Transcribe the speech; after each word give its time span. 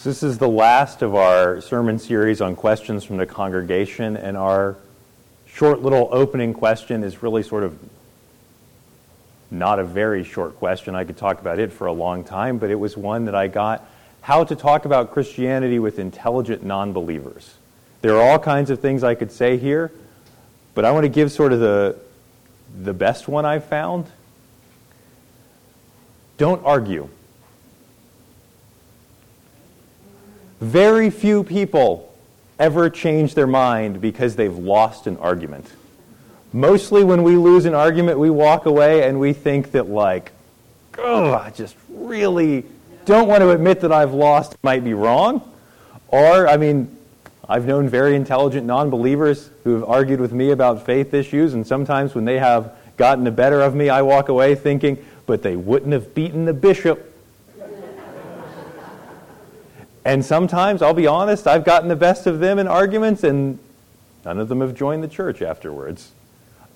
So, 0.00 0.08
this 0.08 0.22
is 0.22 0.38
the 0.38 0.48
last 0.48 1.02
of 1.02 1.14
our 1.14 1.60
sermon 1.60 1.98
series 1.98 2.40
on 2.40 2.56
questions 2.56 3.04
from 3.04 3.18
the 3.18 3.26
congregation, 3.26 4.16
and 4.16 4.34
our 4.34 4.78
short 5.44 5.82
little 5.82 6.08
opening 6.10 6.54
question 6.54 7.04
is 7.04 7.22
really 7.22 7.42
sort 7.42 7.64
of 7.64 7.78
not 9.50 9.78
a 9.78 9.84
very 9.84 10.24
short 10.24 10.56
question. 10.56 10.94
I 10.94 11.04
could 11.04 11.18
talk 11.18 11.38
about 11.38 11.58
it 11.58 11.70
for 11.70 11.86
a 11.86 11.92
long 11.92 12.24
time, 12.24 12.56
but 12.56 12.70
it 12.70 12.76
was 12.76 12.96
one 12.96 13.26
that 13.26 13.34
I 13.34 13.48
got 13.48 13.86
how 14.22 14.42
to 14.42 14.56
talk 14.56 14.86
about 14.86 15.12
Christianity 15.12 15.78
with 15.78 15.98
intelligent 15.98 16.64
non 16.64 16.94
believers. 16.94 17.56
There 18.00 18.16
are 18.16 18.22
all 18.22 18.38
kinds 18.38 18.70
of 18.70 18.80
things 18.80 19.04
I 19.04 19.14
could 19.14 19.30
say 19.30 19.58
here, 19.58 19.92
but 20.74 20.86
I 20.86 20.92
want 20.92 21.04
to 21.04 21.10
give 21.10 21.30
sort 21.30 21.52
of 21.52 21.60
the, 21.60 21.98
the 22.84 22.94
best 22.94 23.28
one 23.28 23.44
I've 23.44 23.66
found. 23.66 24.06
Don't 26.38 26.64
argue. 26.64 27.10
Very 30.60 31.08
few 31.08 31.42
people 31.42 32.12
ever 32.58 32.90
change 32.90 33.34
their 33.34 33.46
mind 33.46 34.00
because 34.00 34.36
they've 34.36 34.56
lost 34.56 35.06
an 35.06 35.16
argument. 35.16 35.66
Mostly 36.52 37.02
when 37.02 37.22
we 37.22 37.36
lose 37.36 37.64
an 37.64 37.74
argument, 37.74 38.18
we 38.18 38.28
walk 38.28 38.66
away 38.66 39.08
and 39.08 39.18
we 39.18 39.32
think 39.32 39.72
that, 39.72 39.88
like, 39.88 40.32
oh, 40.98 41.32
I 41.32 41.50
just 41.50 41.76
really 41.88 42.66
don't 43.06 43.26
want 43.26 43.40
to 43.40 43.50
admit 43.50 43.80
that 43.80 43.92
I've 43.92 44.12
lost, 44.12 44.56
might 44.62 44.84
be 44.84 44.92
wrong. 44.92 45.40
Or, 46.08 46.46
I 46.46 46.58
mean, 46.58 46.94
I've 47.48 47.66
known 47.66 47.88
very 47.88 48.14
intelligent 48.14 48.66
non 48.66 48.90
believers 48.90 49.48
who 49.64 49.74
have 49.74 49.84
argued 49.84 50.20
with 50.20 50.32
me 50.32 50.50
about 50.50 50.84
faith 50.84 51.14
issues, 51.14 51.54
and 51.54 51.66
sometimes 51.66 52.14
when 52.14 52.26
they 52.26 52.38
have 52.38 52.76
gotten 52.98 53.24
the 53.24 53.30
better 53.30 53.62
of 53.62 53.74
me, 53.74 53.88
I 53.88 54.02
walk 54.02 54.28
away 54.28 54.54
thinking, 54.56 55.02
but 55.24 55.42
they 55.42 55.56
wouldn't 55.56 55.92
have 55.92 56.14
beaten 56.14 56.44
the 56.44 56.52
bishop 56.52 57.09
and 60.04 60.24
sometimes, 60.24 60.82
I'll 60.82 60.94
be 60.94 61.06
honest, 61.06 61.46
I've 61.46 61.64
gotten 61.64 61.88
the 61.88 61.96
best 61.96 62.26
of 62.26 62.40
them 62.40 62.58
in 62.58 62.66
arguments, 62.66 63.22
and 63.24 63.58
none 64.24 64.38
of 64.38 64.48
them 64.48 64.60
have 64.60 64.74
joined 64.74 65.02
the 65.02 65.08
church 65.08 65.42
afterwards. 65.42 66.12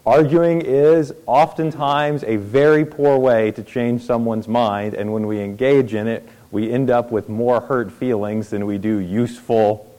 Arguing 0.06 0.60
is 0.60 1.14
oftentimes 1.26 2.24
a 2.24 2.36
very 2.36 2.84
poor 2.84 3.18
way 3.18 3.50
to 3.52 3.62
change 3.62 4.02
someone's 4.02 4.46
mind, 4.46 4.92
and 4.94 5.12
when 5.12 5.26
we 5.26 5.40
engage 5.40 5.94
in 5.94 6.06
it, 6.06 6.28
we 6.50 6.70
end 6.70 6.90
up 6.90 7.10
with 7.10 7.28
more 7.28 7.60
hurt 7.60 7.90
feelings 7.90 8.50
than 8.50 8.66
we 8.66 8.78
do 8.78 8.98
useful 8.98 9.90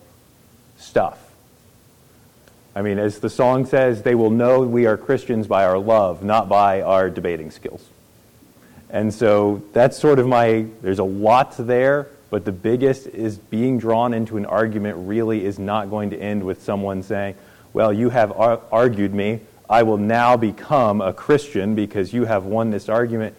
stuff. 0.78 1.20
I 2.76 2.82
mean, 2.82 3.00
as 3.00 3.20
the 3.20 3.30
song 3.30 3.66
says, 3.66 4.04
they 4.04 4.16
will 4.16 4.30
know 4.30 4.62
we 4.62 4.86
are 4.86 4.98
Christians 4.98 5.48
by 5.48 5.66
our 5.66 5.80
love, 5.80 6.24
not 6.24 6.48
by 6.48 6.82
our 6.82 7.10
debating 7.10 7.50
skills. 7.50 7.84
And 8.90 9.14
so 9.14 9.64
that's 9.74 9.98
sort 9.98 10.20
of 10.20 10.28
my, 10.28 10.66
there's 10.82 11.00
a 11.00 11.04
lot 11.04 11.56
there. 11.58 12.08
But 12.30 12.46
the 12.46 12.52
biggest 12.52 13.08
is 13.08 13.38
being 13.38 13.78
drawn 13.78 14.14
into 14.14 14.38
an 14.38 14.46
argument 14.46 14.98
really 15.08 15.46
is 15.46 15.60
not 15.60 15.90
going 15.90 16.10
to 16.10 16.18
end 16.18 16.44
with 16.44 16.64
someone 16.64 17.04
saying, 17.04 17.36
Well, 17.74 17.94
you 17.94 18.10
have 18.10 18.32
ar- 18.32 18.62
argued 18.72 19.14
me. 19.14 19.42
I 19.70 19.84
will 19.84 19.98
now 19.98 20.38
become 20.38 21.02
a 21.02 21.14
Christian 21.14 21.76
because 21.76 22.14
you 22.14 22.26
have 22.26 22.46
won 22.46 22.70
this 22.70 22.90
argument. 22.90 23.36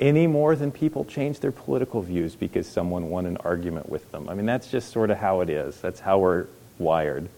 Any 0.00 0.26
more 0.26 0.56
than 0.56 0.72
people 0.72 1.04
change 1.04 1.40
their 1.40 1.52
political 1.52 2.00
views 2.00 2.34
because 2.34 2.66
someone 2.66 3.10
won 3.10 3.26
an 3.26 3.36
argument 3.38 3.90
with 3.90 4.10
them. 4.12 4.28
I 4.30 4.34
mean, 4.34 4.46
that's 4.46 4.70
just 4.70 4.90
sort 4.90 5.10
of 5.10 5.18
how 5.18 5.40
it 5.42 5.50
is. 5.50 5.78
That's 5.80 6.00
how 6.00 6.18
we're 6.18 6.46
wired. 6.78 7.28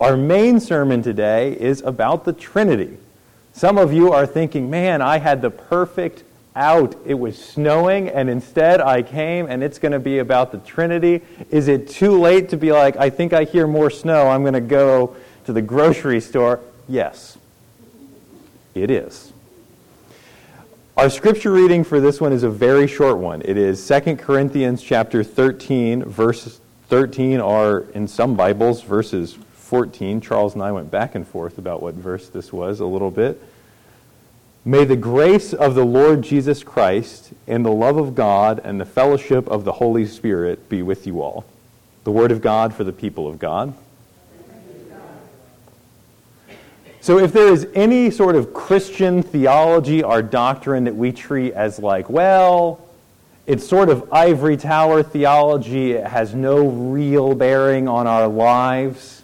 Our 0.00 0.16
main 0.16 0.60
sermon 0.60 1.02
today 1.02 1.58
is 1.58 1.82
about 1.82 2.24
the 2.24 2.32
Trinity. 2.32 2.98
Some 3.52 3.78
of 3.78 3.92
you 3.92 4.12
are 4.12 4.26
thinking, 4.26 4.70
man, 4.70 5.02
I 5.02 5.18
had 5.18 5.42
the 5.42 5.50
perfect 5.50 6.22
out. 6.54 6.96
It 7.04 7.14
was 7.14 7.42
snowing, 7.42 8.08
and 8.08 8.28
instead 8.28 8.80
I 8.80 9.02
came, 9.02 9.46
and 9.46 9.62
it's 9.62 9.78
going 9.78 9.92
to 9.92 9.98
be 9.98 10.18
about 10.18 10.52
the 10.52 10.58
Trinity. 10.58 11.22
Is 11.50 11.68
it 11.68 11.88
too 11.88 12.18
late 12.18 12.48
to 12.50 12.56
be 12.56 12.72
like, 12.72 12.96
I 12.96 13.10
think 13.10 13.32
I 13.32 13.44
hear 13.44 13.66
more 13.66 13.90
snow, 13.90 14.28
I'm 14.28 14.42
going 14.42 14.54
to 14.54 14.60
go 14.60 15.16
to 15.44 15.52
the 15.52 15.62
grocery 15.62 16.20
store? 16.20 16.60
Yes, 16.88 17.38
it 18.74 18.90
is. 18.90 19.32
Our 20.96 21.10
scripture 21.10 21.52
reading 21.52 21.84
for 21.84 22.00
this 22.00 22.20
one 22.20 22.32
is 22.32 22.42
a 22.42 22.50
very 22.50 22.88
short 22.88 23.18
one. 23.18 23.42
It 23.44 23.56
is 23.56 23.86
2 23.86 24.16
Corinthians 24.16 24.82
chapter 24.82 25.22
13, 25.22 26.02
verse 26.02 26.60
13, 26.88 27.40
or 27.40 27.86
in 27.94 28.08
some 28.08 28.34
Bibles, 28.34 28.82
verses 28.82 29.38
14. 29.52 30.20
Charles 30.20 30.54
and 30.54 30.62
I 30.62 30.72
went 30.72 30.90
back 30.90 31.14
and 31.14 31.24
forth 31.24 31.58
about 31.58 31.82
what 31.82 31.94
verse 31.94 32.28
this 32.28 32.52
was 32.52 32.80
a 32.80 32.84
little 32.86 33.12
bit. 33.12 33.40
May 34.64 34.84
the 34.84 34.96
grace 34.96 35.52
of 35.52 35.74
the 35.74 35.84
Lord 35.84 36.22
Jesus 36.22 36.62
Christ 36.62 37.32
and 37.46 37.64
the 37.64 37.70
love 37.70 37.96
of 37.96 38.14
God 38.14 38.60
and 38.64 38.80
the 38.80 38.84
fellowship 38.84 39.46
of 39.48 39.64
the 39.64 39.72
Holy 39.72 40.04
Spirit 40.04 40.68
be 40.68 40.82
with 40.82 41.06
you 41.06 41.22
all. 41.22 41.44
The 42.04 42.10
Word 42.10 42.32
of 42.32 42.40
God 42.40 42.74
for 42.74 42.84
the 42.84 42.92
people 42.92 43.28
of 43.28 43.38
God. 43.38 43.72
So, 47.00 47.18
if 47.18 47.32
there 47.32 47.48
is 47.48 47.66
any 47.74 48.10
sort 48.10 48.36
of 48.36 48.52
Christian 48.52 49.22
theology 49.22 50.02
or 50.02 50.20
doctrine 50.20 50.84
that 50.84 50.96
we 50.96 51.12
treat 51.12 51.54
as 51.54 51.78
like, 51.78 52.10
well, 52.10 52.84
it's 53.46 53.66
sort 53.66 53.88
of 53.88 54.12
ivory 54.12 54.56
tower 54.58 55.02
theology, 55.02 55.92
it 55.92 56.06
has 56.06 56.34
no 56.34 56.68
real 56.68 57.34
bearing 57.34 57.88
on 57.88 58.06
our 58.06 58.28
lives 58.28 59.17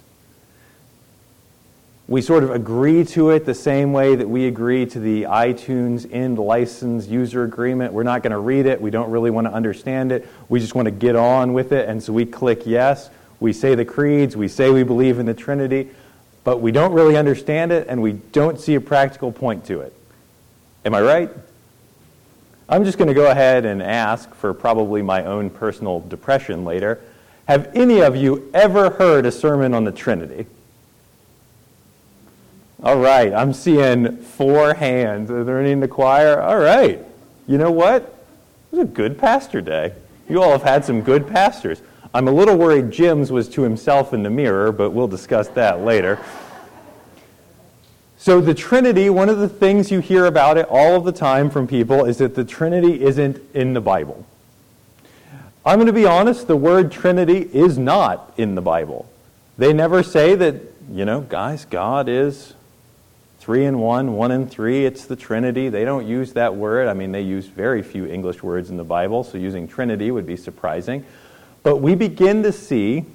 we 2.07 2.21
sort 2.21 2.43
of 2.43 2.51
agree 2.51 3.03
to 3.03 3.31
it 3.31 3.45
the 3.45 3.53
same 3.55 3.91
way 3.91 4.15
that 4.15 4.29
we 4.29 4.45
agree 4.45 4.85
to 4.85 4.99
the 4.99 5.23
iTunes 5.23 6.07
end 6.11 6.37
license 6.37 7.07
user 7.07 7.43
agreement. 7.43 7.93
We're 7.93 8.03
not 8.03 8.21
going 8.21 8.31
to 8.31 8.37
read 8.37 8.67
it. 8.67 8.79
We 8.79 8.91
don't 8.91 9.09
really 9.09 9.31
want 9.31 9.47
to 9.47 9.53
understand 9.53 10.11
it. 10.11 10.27
We 10.47 10.59
just 10.59 10.75
want 10.75 10.85
to 10.85 10.91
get 10.91 11.15
on 11.15 11.53
with 11.53 11.71
it. 11.71 11.89
And 11.89 12.01
so 12.01 12.13
we 12.13 12.25
click 12.25 12.67
yes. 12.67 13.09
We 13.39 13.53
say 13.53 13.73
the 13.73 13.85
creeds. 13.85 14.37
We 14.37 14.47
say 14.47 14.69
we 14.69 14.83
believe 14.83 15.17
in 15.17 15.25
the 15.25 15.33
Trinity. 15.33 15.89
But 16.43 16.61
we 16.61 16.71
don't 16.71 16.93
really 16.93 17.17
understand 17.17 17.71
it 17.71 17.87
and 17.87 18.03
we 18.03 18.13
don't 18.13 18.59
see 18.59 18.75
a 18.75 18.81
practical 18.81 19.31
point 19.31 19.65
to 19.65 19.81
it. 19.81 19.91
Am 20.85 20.93
I 20.93 21.01
right? 21.01 21.31
I'm 22.69 22.85
just 22.85 22.99
going 22.99 23.07
to 23.07 23.15
go 23.15 23.31
ahead 23.31 23.65
and 23.65 23.81
ask 23.81 24.31
for 24.35 24.53
probably 24.53 25.01
my 25.01 25.23
own 25.23 25.49
personal 25.49 26.01
depression 26.01 26.65
later. 26.65 27.01
Have 27.47 27.71
any 27.75 28.01
of 28.03 28.15
you 28.15 28.47
ever 28.53 28.91
heard 28.91 29.25
a 29.25 29.31
sermon 29.31 29.73
on 29.73 29.85
the 29.85 29.91
Trinity? 29.91 30.45
All 32.85 32.97
right, 32.97 33.33
I'm 33.33 33.51
seeing 33.51 34.17
four 34.17 34.75
hands. 34.75 35.31
Are 35.31 35.43
there 35.43 35.59
any 35.59 35.71
in 35.71 35.79
the 35.79 35.87
choir? 35.87 36.39
All 36.39 36.59
right. 36.59 37.03
You 37.47 37.57
know 37.57 37.71
what? 37.71 38.03
It 38.03 38.75
was 38.75 38.79
a 38.81 38.85
good 38.85 39.17
pastor 39.17 39.59
day. 39.59 39.93
You 40.29 40.43
all 40.43 40.51
have 40.51 40.61
had 40.61 40.85
some 40.85 41.01
good 41.01 41.27
pastors. 41.27 41.81
I'm 42.13 42.27
a 42.27 42.31
little 42.31 42.55
worried 42.55 42.91
Jim's 42.91 43.31
was 43.31 43.49
to 43.49 43.63
himself 43.63 44.13
in 44.13 44.21
the 44.21 44.29
mirror, 44.29 44.71
but 44.71 44.91
we'll 44.91 45.07
discuss 45.07 45.47
that 45.49 45.81
later. 45.81 46.19
So, 48.19 48.39
the 48.39 48.53
Trinity, 48.53 49.09
one 49.09 49.29
of 49.29 49.39
the 49.39 49.49
things 49.49 49.91
you 49.91 49.99
hear 49.99 50.27
about 50.27 50.59
it 50.59 50.67
all 50.69 50.95
of 50.95 51.05
the 51.05 51.11
time 51.11 51.49
from 51.49 51.67
people 51.67 52.05
is 52.05 52.19
that 52.19 52.35
the 52.35 52.45
Trinity 52.45 53.03
isn't 53.03 53.41
in 53.55 53.73
the 53.73 53.81
Bible. 53.81 54.27
I'm 55.65 55.77
going 55.77 55.87
to 55.87 55.93
be 55.93 56.05
honest, 56.05 56.45
the 56.45 56.55
word 56.55 56.91
Trinity 56.91 57.49
is 57.51 57.79
not 57.79 58.31
in 58.37 58.53
the 58.53 58.61
Bible. 58.61 59.09
They 59.57 59.73
never 59.73 60.03
say 60.03 60.35
that, 60.35 60.61
you 60.91 61.03
know, 61.03 61.21
guys, 61.21 61.65
God 61.65 62.07
is 62.07 62.53
three 63.45 63.65
and 63.65 63.79
one, 63.79 64.13
one 64.13 64.31
and 64.31 64.49
three. 64.49 64.87
It's 64.87 65.05
the 65.05 65.15
Trinity. 65.15 65.69
They 65.69 65.85
don't 65.85 66.07
use 66.07 66.33
that 66.33 66.55
word. 66.55 66.87
I 66.87 66.95
mean, 66.95 67.11
they 67.11 67.21
use 67.21 67.45
very 67.45 67.83
few 67.83 68.07
English 68.07 68.41
words 68.41 68.71
in 68.71 68.77
the 68.77 68.83
Bible, 68.83 69.23
so 69.23 69.37
using 69.37 69.67
Trinity 69.67 70.09
would 70.09 70.25
be 70.25 70.35
surprising. 70.35 71.05
But 71.61 71.77
we 71.77 71.93
begin 71.93 72.41
to 72.41 72.51
see 72.51 73.05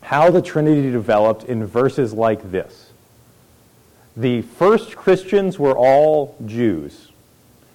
how 0.00 0.30
the 0.30 0.40
Trinity 0.40 0.90
developed 0.90 1.44
in 1.44 1.66
verses 1.66 2.14
like 2.14 2.50
this. 2.50 2.90
The 4.16 4.40
first 4.40 4.96
Christians 4.96 5.58
were 5.58 5.76
all 5.76 6.36
Jews. 6.46 7.10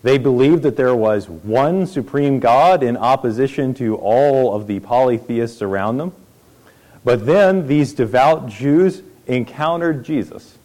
They 0.01 0.17
believed 0.17 0.63
that 0.63 0.75
there 0.75 0.95
was 0.95 1.29
one 1.29 1.85
supreme 1.85 2.39
God 2.39 2.81
in 2.81 2.97
opposition 2.97 3.75
to 3.75 3.95
all 3.97 4.55
of 4.55 4.65
the 4.65 4.79
polytheists 4.79 5.61
around 5.61 5.97
them. 5.97 6.13
But 7.03 7.27
then 7.27 7.67
these 7.67 7.93
devout 7.93 8.47
Jews 8.49 9.03
encountered 9.27 10.03
Jesus. 10.03 10.55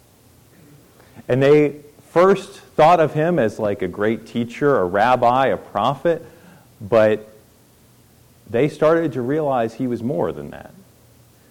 And 1.28 1.42
they 1.42 1.80
first 2.10 2.60
thought 2.60 3.00
of 3.00 3.14
him 3.14 3.38
as 3.38 3.58
like 3.58 3.82
a 3.82 3.88
great 3.88 4.26
teacher, 4.26 4.76
a 4.78 4.84
rabbi, 4.84 5.46
a 5.46 5.56
prophet, 5.56 6.24
but 6.80 7.28
they 8.48 8.68
started 8.68 9.12
to 9.14 9.22
realize 9.22 9.74
he 9.74 9.86
was 9.86 10.02
more 10.02 10.32
than 10.32 10.50
that. 10.50 10.72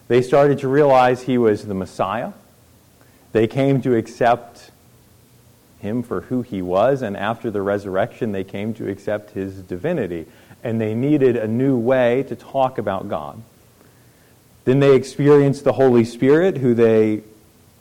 They 0.07 0.21
started 0.21 0.59
to 0.59 0.67
realize 0.67 1.23
he 1.23 1.37
was 1.37 1.65
the 1.65 1.73
Messiah. 1.73 2.33
They 3.31 3.47
came 3.47 3.81
to 3.81 3.95
accept 3.95 4.71
him 5.79 6.03
for 6.03 6.21
who 6.21 6.43
he 6.43 6.61
was, 6.61 7.01
and 7.01 7.17
after 7.17 7.51
the 7.51 7.61
resurrection, 7.61 8.31
they 8.31 8.43
came 8.43 8.73
to 8.75 8.89
accept 8.89 9.31
his 9.31 9.61
divinity. 9.61 10.25
And 10.63 10.79
they 10.79 10.93
needed 10.93 11.35
a 11.35 11.47
new 11.47 11.77
way 11.77 12.23
to 12.23 12.35
talk 12.35 12.77
about 12.77 13.09
God. 13.09 13.41
Then 14.63 14.79
they 14.79 14.95
experienced 14.95 15.65
the 15.65 15.73
Holy 15.73 16.05
Spirit, 16.05 16.57
who 16.57 16.73
they 16.73 17.23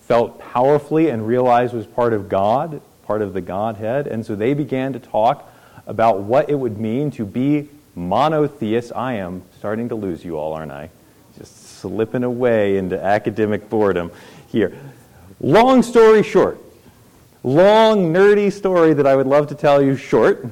felt 0.06 0.38
powerfully 0.38 1.08
and 1.08 1.26
realized 1.26 1.74
was 1.74 1.86
part 1.86 2.12
of 2.12 2.28
God, 2.28 2.80
part 3.06 3.22
of 3.22 3.32
the 3.32 3.40
Godhead. 3.40 4.06
And 4.06 4.24
so 4.24 4.34
they 4.34 4.54
began 4.54 4.92
to 4.92 4.98
talk 4.98 5.50
about 5.86 6.20
what 6.20 6.50
it 6.50 6.54
would 6.54 6.78
mean 6.78 7.10
to 7.12 7.24
be 7.24 7.68
monotheists. 7.94 8.92
I 8.92 9.14
am 9.14 9.42
starting 9.58 9.88
to 9.90 9.94
lose 9.94 10.24
you 10.24 10.36
all, 10.36 10.52
aren't 10.52 10.72
I? 10.72 10.90
Just 11.38 11.78
slipping 11.78 12.24
away 12.24 12.76
into 12.76 13.02
academic 13.02 13.68
boredom 13.68 14.10
here. 14.48 14.76
Long 15.40 15.82
story 15.82 16.22
short, 16.22 16.60
long, 17.42 18.12
nerdy 18.12 18.52
story 18.52 18.94
that 18.94 19.06
I 19.06 19.16
would 19.16 19.26
love 19.26 19.48
to 19.48 19.54
tell 19.54 19.82
you 19.82 19.96
short. 19.96 20.46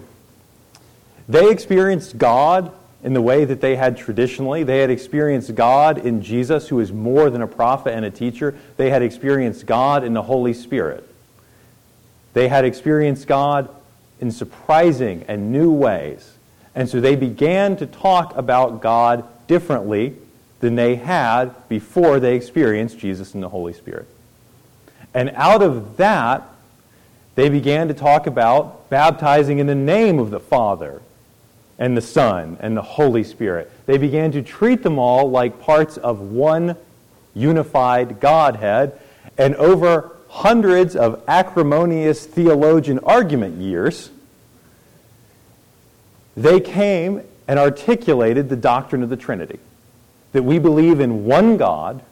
They 1.29 1.50
experienced 1.50 2.19
God 2.19 2.73
in 3.02 3.14
the 3.14 3.23
way 3.23 3.44
that 3.44 3.61
they 3.61 3.76
had 3.76 3.97
traditionally. 3.97 4.62
They 4.62 4.81
had 4.81 4.91
experienced 4.91 5.55
God 5.55 5.99
in 5.99 6.23
Jesus, 6.23 6.69
who 6.69 6.81
is 6.81 6.93
more 6.93 7.31
than 7.31 7.43
a 7.43 7.47
prophet 7.47 7.94
and 7.94 8.05
a 8.05 8.11
teacher. 8.11 8.55
They 8.76 8.91
had 8.91 9.02
experienced 9.02 9.67
God 9.67 10.05
in 10.05 10.12
the 10.12 10.23
Holy 10.23 10.52
Spirit. 10.52 11.06
They 12.35 12.49
had 12.49 12.64
experienced 12.64 13.26
God 13.26 13.69
in 14.20 14.31
surprising 14.31 15.25
and 15.29 15.50
new 15.50 15.70
ways. 15.73 16.37
And 16.75 16.88
so 16.88 17.00
they 17.00 17.17
began 17.17 17.76
to 17.79 17.87
talk 17.87 18.37
about 18.37 18.81
God 18.81 19.25
differently 19.47 20.14
than 20.61 20.76
they 20.76 20.97
had 20.97 21.69
before 21.69 22.20
they 22.20 22.37
experienced 22.37 22.99
Jesus 22.99 23.35
and 23.35 23.43
the 23.43 23.49
Holy 23.49 23.73
Spirit. 23.73 24.06
And 25.14 25.31
out 25.31 25.62
of 25.62 25.97
that, 25.97 26.44
they 27.35 27.49
began 27.49 27.88
to 27.88 27.94
talk 27.94 28.26
about 28.26 28.91
baptizing 28.91 29.58
in 29.58 29.67
the 29.67 29.75
name 29.75 30.19
of 30.19 30.31
the 30.31 30.38
Father 30.38 31.00
and 31.80 31.96
the 31.96 32.02
Son 32.02 32.58
and 32.60 32.76
the 32.76 32.82
Holy 32.82 33.24
Spirit. 33.24 33.72
They 33.86 33.98
began 33.98 34.30
to 34.32 34.42
treat 34.42 34.82
them 34.84 34.98
all 34.98 35.30
like 35.30 35.60
parts 35.60 35.96
of 35.96 36.20
one 36.20 36.76
unified 37.34 38.20
Godhead. 38.20 39.00
And 39.38 39.56
over 39.56 40.16
hundreds 40.28 40.94
of 40.94 41.22
acrimonious 41.26 42.26
theologian 42.26 42.98
argument 43.00 43.60
years, 43.60 44.10
they 46.36 46.60
came 46.60 47.22
and 47.48 47.58
articulated 47.58 48.48
the 48.48 48.56
doctrine 48.56 49.02
of 49.02 49.08
the 49.08 49.16
Trinity 49.16 49.58
that 50.32 50.42
we 50.42 50.58
believe 50.58 51.00
in 51.00 51.24
one 51.24 51.56
God, 51.56 52.02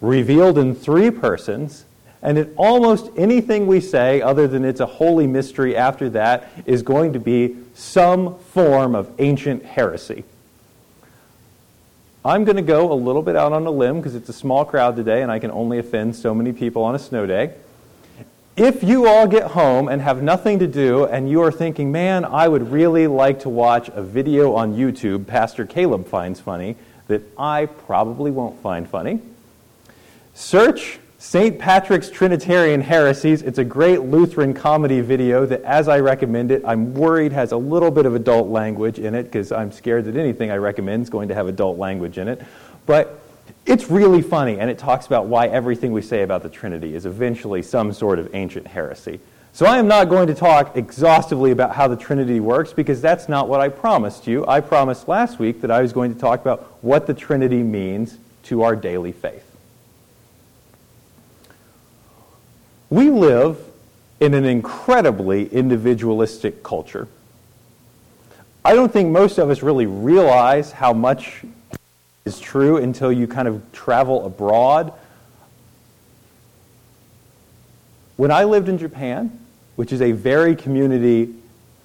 revealed 0.00 0.56
in 0.56 0.74
three 0.74 1.10
persons, 1.10 1.84
and 2.24 2.38
that 2.38 2.48
almost 2.56 3.10
anything 3.16 3.66
we 3.66 3.80
say, 3.80 4.22
other 4.22 4.48
than 4.48 4.64
it's 4.64 4.80
a 4.80 4.86
holy 4.86 5.26
mystery 5.26 5.76
after 5.76 6.08
that, 6.10 6.50
is 6.64 6.82
going 6.82 7.12
to 7.12 7.20
be 7.20 7.54
some 7.74 8.38
form 8.38 8.94
of 8.94 9.10
ancient 9.18 9.62
heresy. 9.62 10.24
I'm 12.24 12.44
going 12.44 12.56
to 12.56 12.62
go 12.62 12.90
a 12.90 12.94
little 12.94 13.20
bit 13.20 13.36
out 13.36 13.52
on 13.52 13.66
a 13.66 13.70
limb 13.70 13.98
because 13.98 14.14
it's 14.14 14.30
a 14.30 14.32
small 14.32 14.64
crowd 14.64 14.96
today 14.96 15.20
and 15.20 15.30
I 15.30 15.38
can 15.38 15.50
only 15.50 15.78
offend 15.78 16.16
so 16.16 16.34
many 16.34 16.54
people 16.54 16.82
on 16.82 16.94
a 16.94 16.98
snow 16.98 17.26
day. 17.26 17.52
If 18.56 18.82
you 18.82 19.06
all 19.06 19.26
get 19.26 19.50
home 19.50 19.88
and 19.88 20.00
have 20.00 20.22
nothing 20.22 20.60
to 20.60 20.66
do 20.66 21.04
and 21.04 21.28
you 21.28 21.42
are 21.42 21.52
thinking, 21.52 21.92
man, 21.92 22.24
I 22.24 22.48
would 22.48 22.72
really 22.72 23.06
like 23.06 23.40
to 23.40 23.50
watch 23.50 23.90
a 23.92 24.02
video 24.02 24.54
on 24.54 24.74
YouTube 24.74 25.26
Pastor 25.26 25.66
Caleb 25.66 26.08
finds 26.08 26.40
funny 26.40 26.76
that 27.08 27.20
I 27.36 27.66
probably 27.66 28.30
won't 28.30 28.62
find 28.62 28.88
funny, 28.88 29.20
search 30.32 31.00
St. 31.24 31.58
Patrick's 31.58 32.10
Trinitarian 32.10 32.82
Heresies. 32.82 33.40
It's 33.40 33.58
a 33.58 33.64
great 33.64 34.02
Lutheran 34.02 34.52
comedy 34.52 35.00
video 35.00 35.46
that, 35.46 35.62
as 35.62 35.88
I 35.88 36.00
recommend 36.00 36.50
it, 36.50 36.62
I'm 36.66 36.92
worried 36.92 37.32
has 37.32 37.52
a 37.52 37.56
little 37.56 37.90
bit 37.90 38.04
of 38.04 38.14
adult 38.14 38.50
language 38.50 38.98
in 38.98 39.14
it 39.14 39.22
because 39.24 39.50
I'm 39.50 39.72
scared 39.72 40.04
that 40.04 40.16
anything 40.16 40.50
I 40.50 40.58
recommend 40.58 41.04
is 41.04 41.10
going 41.10 41.28
to 41.28 41.34
have 41.34 41.48
adult 41.48 41.78
language 41.78 42.18
in 42.18 42.28
it. 42.28 42.42
But 42.84 43.20
it's 43.64 43.88
really 43.90 44.20
funny, 44.20 44.60
and 44.60 44.68
it 44.68 44.76
talks 44.76 45.06
about 45.06 45.24
why 45.24 45.46
everything 45.46 45.92
we 45.92 46.02
say 46.02 46.22
about 46.22 46.42
the 46.42 46.50
Trinity 46.50 46.94
is 46.94 47.06
eventually 47.06 47.62
some 47.62 47.94
sort 47.94 48.18
of 48.18 48.32
ancient 48.34 48.66
heresy. 48.66 49.18
So 49.54 49.64
I 49.64 49.78
am 49.78 49.88
not 49.88 50.10
going 50.10 50.26
to 50.26 50.34
talk 50.34 50.76
exhaustively 50.76 51.52
about 51.52 51.74
how 51.74 51.88
the 51.88 51.96
Trinity 51.96 52.38
works 52.38 52.74
because 52.74 53.00
that's 53.00 53.30
not 53.30 53.48
what 53.48 53.60
I 53.62 53.70
promised 53.70 54.26
you. 54.26 54.46
I 54.46 54.60
promised 54.60 55.08
last 55.08 55.38
week 55.38 55.62
that 55.62 55.70
I 55.70 55.80
was 55.80 55.94
going 55.94 56.12
to 56.12 56.20
talk 56.20 56.42
about 56.42 56.76
what 56.82 57.06
the 57.06 57.14
Trinity 57.14 57.62
means 57.62 58.18
to 58.44 58.62
our 58.62 58.76
daily 58.76 59.12
faith. 59.12 59.43
We 62.94 63.10
live 63.10 63.58
in 64.20 64.34
an 64.34 64.44
incredibly 64.44 65.52
individualistic 65.52 66.62
culture. 66.62 67.08
I 68.64 68.76
don't 68.76 68.92
think 68.92 69.10
most 69.10 69.38
of 69.38 69.50
us 69.50 69.64
really 69.64 69.86
realize 69.86 70.70
how 70.70 70.92
much 70.92 71.42
is 72.24 72.38
true 72.38 72.76
until 72.76 73.10
you 73.10 73.26
kind 73.26 73.48
of 73.48 73.60
travel 73.72 74.24
abroad. 74.24 74.92
When 78.14 78.30
I 78.30 78.44
lived 78.44 78.68
in 78.68 78.78
Japan, 78.78 79.40
which 79.74 79.92
is 79.92 80.00
a 80.00 80.12
very 80.12 80.54
community 80.54 81.34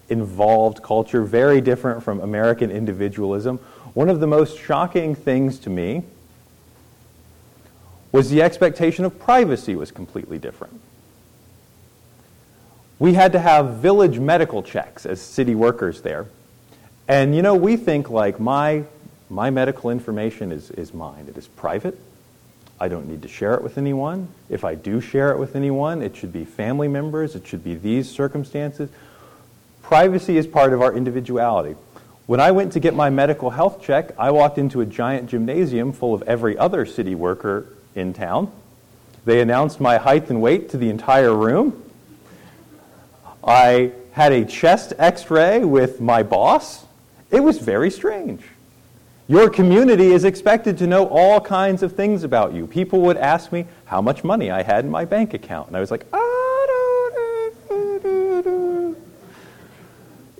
involved 0.09 0.83
culture, 0.83 1.23
very 1.23 1.59
different 1.59 2.03
from 2.03 2.19
American 2.19 2.69
individualism, 2.69 3.57
one 3.95 4.09
of 4.09 4.19
the 4.19 4.27
most 4.27 4.59
shocking 4.59 5.15
things 5.15 5.57
to 5.61 5.71
me 5.71 6.03
was 8.11 8.29
the 8.29 8.43
expectation 8.43 9.05
of 9.05 9.17
privacy 9.17 9.75
was 9.75 9.89
completely 9.89 10.37
different 10.37 10.79
we 12.99 13.13
had 13.13 13.31
to 13.31 13.39
have 13.39 13.77
village 13.77 14.19
medical 14.19 14.61
checks 14.61 15.05
as 15.05 15.21
city 15.21 15.55
workers 15.55 16.01
there. 16.01 16.27
And 17.07 17.35
you 17.35 17.41
know, 17.41 17.55
we 17.55 17.77
think 17.77 18.09
like 18.09 18.39
my, 18.39 18.83
my 19.29 19.49
medical 19.49 19.89
information 19.89 20.51
is, 20.51 20.69
is 20.71 20.93
mine, 20.93 21.25
it 21.27 21.37
is 21.37 21.47
private. 21.47 21.97
I 22.81 22.87
don't 22.87 23.09
need 23.09 23.23
to 23.23 23.27
share 23.27 23.55
it 23.55 23.61
with 23.61 23.77
anyone. 23.77 24.29
If 24.49 24.63
I 24.63 24.75
do 24.75 25.01
share 25.01 25.31
it 25.31 25.39
with 25.39 25.55
anyone, 25.55 26.01
it 26.01 26.15
should 26.15 26.31
be 26.31 26.45
family 26.45 26.87
members, 26.87 27.35
it 27.35 27.47
should 27.47 27.63
be 27.63 27.75
these 27.75 28.09
circumstances. 28.09 28.89
Privacy 29.81 30.37
is 30.37 30.45
part 30.45 30.71
of 30.71 30.81
our 30.81 30.93
individuality. 30.93 31.75
When 32.25 32.39
I 32.39 32.51
went 32.51 32.73
to 32.73 32.79
get 32.79 32.93
my 32.93 33.09
medical 33.09 33.49
health 33.49 33.81
check, 33.81 34.11
I 34.19 34.29
walked 34.31 34.59
into 34.59 34.81
a 34.81 34.85
giant 34.85 35.31
gymnasium 35.31 35.93
full 35.93 36.13
of 36.13 36.21
every 36.23 36.57
other 36.57 36.85
city 36.85 37.15
worker 37.15 37.65
in 37.95 38.13
town. 38.13 38.51
They 39.25 39.41
announced 39.41 39.79
my 39.79 39.97
height 39.97 40.29
and 40.29 40.41
weight 40.41 40.69
to 40.69 40.77
the 40.77 40.89
entire 40.89 41.35
room. 41.35 41.88
I 43.43 43.91
had 44.11 44.31
a 44.31 44.45
chest 44.45 44.93
x 44.97 45.29
ray 45.29 45.63
with 45.63 46.01
my 46.01 46.23
boss. 46.23 46.85
It 47.31 47.41
was 47.41 47.57
very 47.57 47.91
strange. 47.91 48.41
Your 49.27 49.49
community 49.49 50.07
is 50.07 50.23
expected 50.23 50.77
to 50.79 50.87
know 50.87 51.07
all 51.07 51.39
kinds 51.39 51.83
of 51.83 51.93
things 51.93 52.23
about 52.23 52.53
you. 52.53 52.65
People 52.65 53.01
would 53.01 53.17
ask 53.17 53.51
me 53.51 53.67
how 53.85 54.01
much 54.01 54.23
money 54.23 54.49
I 54.49 54.63
had 54.63 54.85
in 54.85 54.91
my 54.91 55.05
bank 55.05 55.33
account. 55.33 55.67
And 55.67 55.77
I 55.77 55.79
was 55.79 55.91
like, 55.91 56.05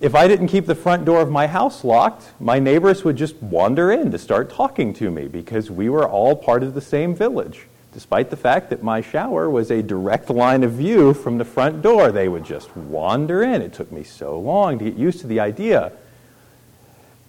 If 0.02 0.16
I 0.16 0.30
didn't 0.30 0.48
keep 0.48 0.66
the 0.66 0.76
front 0.76 1.04
door 1.04 1.20
of 1.20 1.30
my 1.30 1.46
house 1.46 1.84
locked, 1.84 2.32
my 2.40 2.58
neighbors 2.58 3.04
would 3.04 3.18
just 3.18 3.36
wander 3.42 3.92
in 3.92 4.12
to 4.12 4.18
start 4.18 4.50
talking 4.50 4.94
to 4.94 5.12
me 5.12 5.28
because 5.28 5.70
we 5.70 5.90
were 5.90 6.08
all 6.08 6.38
part 6.38 6.64
of 6.64 6.74
the 6.74 6.82
same 6.82 7.14
village 7.14 7.68
despite 7.94 8.30
the 8.30 8.38
fact 8.38 8.70
that 8.70 8.84
my 8.84 9.02
shower 9.02 9.50
was 9.50 9.72
a 9.72 9.82
direct 9.82 10.30
line 10.30 10.64
of 10.64 10.74
view 10.74 11.14
from 11.14 11.38
the 11.38 11.46
front 11.46 11.82
door. 11.82 12.12
They 12.12 12.28
would 12.28 12.46
just 12.46 12.76
wander 12.76 13.42
in. 13.42 13.62
It 13.62 13.74
took 13.74 13.92
me 13.92 14.04
so 14.04 14.40
long 14.40 14.78
to 14.80 14.86
get 14.86 14.96
used 14.96 15.22
to 15.22 15.28
the 15.28 15.40
idea 15.40 15.92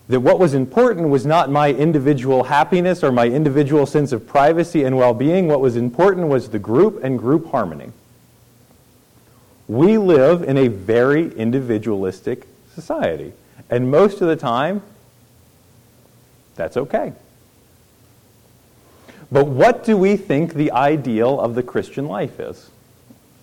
that 0.08 0.20
what 0.20 0.40
was 0.40 0.54
important 0.54 1.08
was 1.08 1.24
not 1.24 1.50
my 1.50 1.70
individual 1.72 2.44
happiness 2.44 3.04
or 3.04 3.12
my 3.12 3.26
individual 3.26 3.86
sense 3.86 4.10
of 4.10 4.26
privacy 4.26 4.82
and 4.82 4.96
well 4.96 5.14
being. 5.14 5.46
What 5.46 5.60
was 5.60 5.76
important 5.76 6.26
was 6.26 6.48
the 6.50 6.58
group 6.58 7.02
and 7.04 7.18
group 7.18 7.50
harmony. 7.52 7.92
We 9.68 9.98
live 9.98 10.42
in 10.42 10.58
a 10.58 10.66
very 10.66 11.32
individualistic 11.34 12.48
society. 12.74 13.32
And 13.70 13.88
most 13.88 14.20
of 14.20 14.26
the 14.26 14.34
time, 14.34 14.82
that's 16.56 16.76
okay. 16.76 17.12
But 19.32 19.46
what 19.46 19.84
do 19.84 19.96
we 19.96 20.16
think 20.16 20.54
the 20.54 20.72
ideal 20.72 21.40
of 21.40 21.54
the 21.54 21.62
Christian 21.62 22.06
life 22.06 22.40
is? 22.40 22.70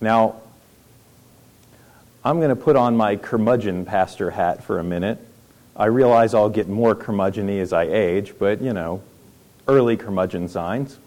Now, 0.00 0.36
I'm 2.24 2.38
going 2.38 2.50
to 2.50 2.56
put 2.56 2.76
on 2.76 2.96
my 2.96 3.16
curmudgeon 3.16 3.84
pastor 3.84 4.30
hat 4.30 4.62
for 4.62 4.78
a 4.78 4.84
minute. 4.84 5.18
I 5.74 5.86
realize 5.86 6.34
I'll 6.34 6.50
get 6.50 6.68
more 6.68 6.94
curmudgeony 6.94 7.60
as 7.60 7.72
I 7.72 7.84
age, 7.84 8.34
but 8.38 8.60
you 8.60 8.72
know, 8.72 9.02
early 9.66 9.96
curmudgeon 9.96 10.48
signs. 10.48 10.98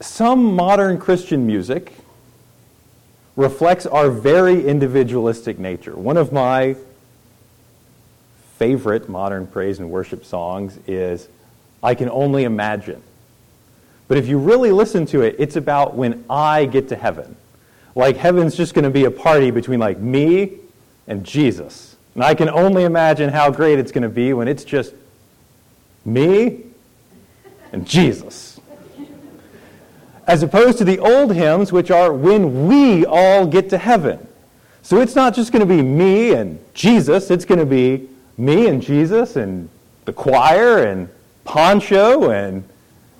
Some 0.00 0.54
modern 0.54 0.98
Christian 0.98 1.46
music 1.46 1.92
reflects 3.36 3.86
our 3.86 4.10
very 4.10 4.66
individualistic 4.66 5.58
nature. 5.58 5.94
One 5.94 6.16
of 6.16 6.32
my 6.32 6.76
favorite 8.56 9.08
modern 9.08 9.46
praise 9.46 9.78
and 9.78 9.90
worship 9.90 10.24
songs 10.24 10.78
is 10.88 11.28
I 11.82 11.94
can 11.94 12.08
only 12.10 12.44
imagine. 12.44 13.02
But 14.08 14.18
if 14.18 14.26
you 14.26 14.38
really 14.38 14.72
listen 14.72 15.06
to 15.06 15.22
it, 15.22 15.36
it's 15.38 15.56
about 15.56 15.94
when 15.94 16.24
I 16.28 16.64
get 16.64 16.88
to 16.88 16.96
heaven. 16.96 17.36
Like 17.94 18.16
heaven's 18.16 18.56
just 18.56 18.74
going 18.74 18.84
to 18.84 18.90
be 18.90 19.04
a 19.04 19.10
party 19.10 19.50
between 19.50 19.80
like 19.80 19.98
me 19.98 20.52
and 21.06 21.24
Jesus. 21.24 21.96
And 22.14 22.24
I 22.24 22.34
can 22.34 22.48
only 22.48 22.84
imagine 22.84 23.30
how 23.30 23.50
great 23.50 23.78
it's 23.78 23.92
going 23.92 24.02
to 24.02 24.08
be 24.08 24.32
when 24.32 24.48
it's 24.48 24.64
just 24.64 24.94
me 26.04 26.64
and 27.72 27.86
Jesus. 27.86 28.60
As 30.26 30.42
opposed 30.42 30.78
to 30.78 30.84
the 30.84 30.98
old 30.98 31.34
hymns, 31.34 31.72
which 31.72 31.90
are 31.90 32.12
when 32.12 32.66
we 32.66 33.06
all 33.06 33.46
get 33.46 33.70
to 33.70 33.78
heaven. 33.78 34.26
So 34.82 35.00
it's 35.00 35.14
not 35.14 35.34
just 35.34 35.52
going 35.52 35.60
to 35.60 35.66
be 35.66 35.82
me 35.82 36.32
and 36.32 36.58
Jesus, 36.74 37.30
it's 37.30 37.44
going 37.44 37.58
to 37.58 37.66
be 37.66 38.08
me 38.36 38.68
and 38.68 38.82
Jesus 38.82 39.36
and 39.36 39.68
the 40.04 40.12
choir 40.12 40.84
and 40.84 41.08
Poncho 41.48 42.30
and 42.30 42.62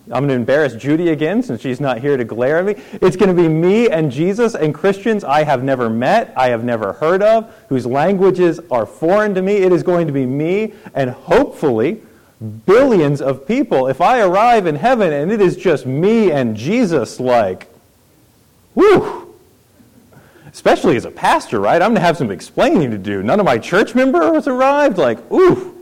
I'm 0.05 0.27
going 0.27 0.29
to 0.29 0.35
embarrass 0.35 0.75
Judy 0.75 1.09
again 1.09 1.43
since 1.43 1.63
she's 1.63 1.81
not 1.81 1.99
here 1.99 2.19
to 2.19 2.25
glare 2.25 2.59
at 2.59 2.65
me. 2.67 2.75
It's 3.01 3.17
going 3.17 3.35
to 3.35 3.43
be 3.43 3.49
me 3.49 3.89
and 3.89 4.13
Jesus 4.13 4.55
and 4.55 4.75
Christians 4.75 5.25
I 5.25 5.45
have 5.45 5.65
never 5.65 5.89
met, 5.89 6.35
I 6.37 6.49
have 6.49 6.63
never 6.63 6.93
heard 6.93 7.23
of, 7.23 7.51
whose 7.71 7.87
languages 7.87 8.61
are 8.71 8.85
foreign 8.85 9.35
to 9.35 9.41
me. 9.41 9.57
It 9.57 9.73
is 9.73 9.83
going 9.83 10.07
to 10.09 10.13
be 10.13 10.27
me 10.27 10.75
and 10.95 11.09
hopefully 11.09 12.03
billions 12.67 13.23
of 13.23 13.47
people. 13.47 13.87
If 13.87 14.03
I 14.03 14.21
arrive 14.21 14.67
in 14.67 14.77
heaven 14.77 15.11
and 15.11 15.33
it 15.33 15.41
is 15.41 15.57
just 15.57 15.87
me 15.87 16.31
and 16.31 16.55
Jesus, 16.55 17.19
like, 17.19 17.67
whew. 18.75 19.35
Especially 20.53 20.97
as 20.97 21.07
a 21.07 21.11
pastor, 21.11 21.61
right? 21.61 21.81
I'm 21.81 21.91
going 21.91 21.95
to 21.97 22.01
have 22.03 22.19
some 22.19 22.31
explaining 22.31 22.91
to 22.91 22.99
do. 22.99 23.23
None 23.23 23.41
of 23.41 23.47
my 23.47 23.57
church 23.57 23.95
members 23.95 24.47
arrived. 24.47 24.99
Like, 24.99 25.19
ooh. 25.33 25.78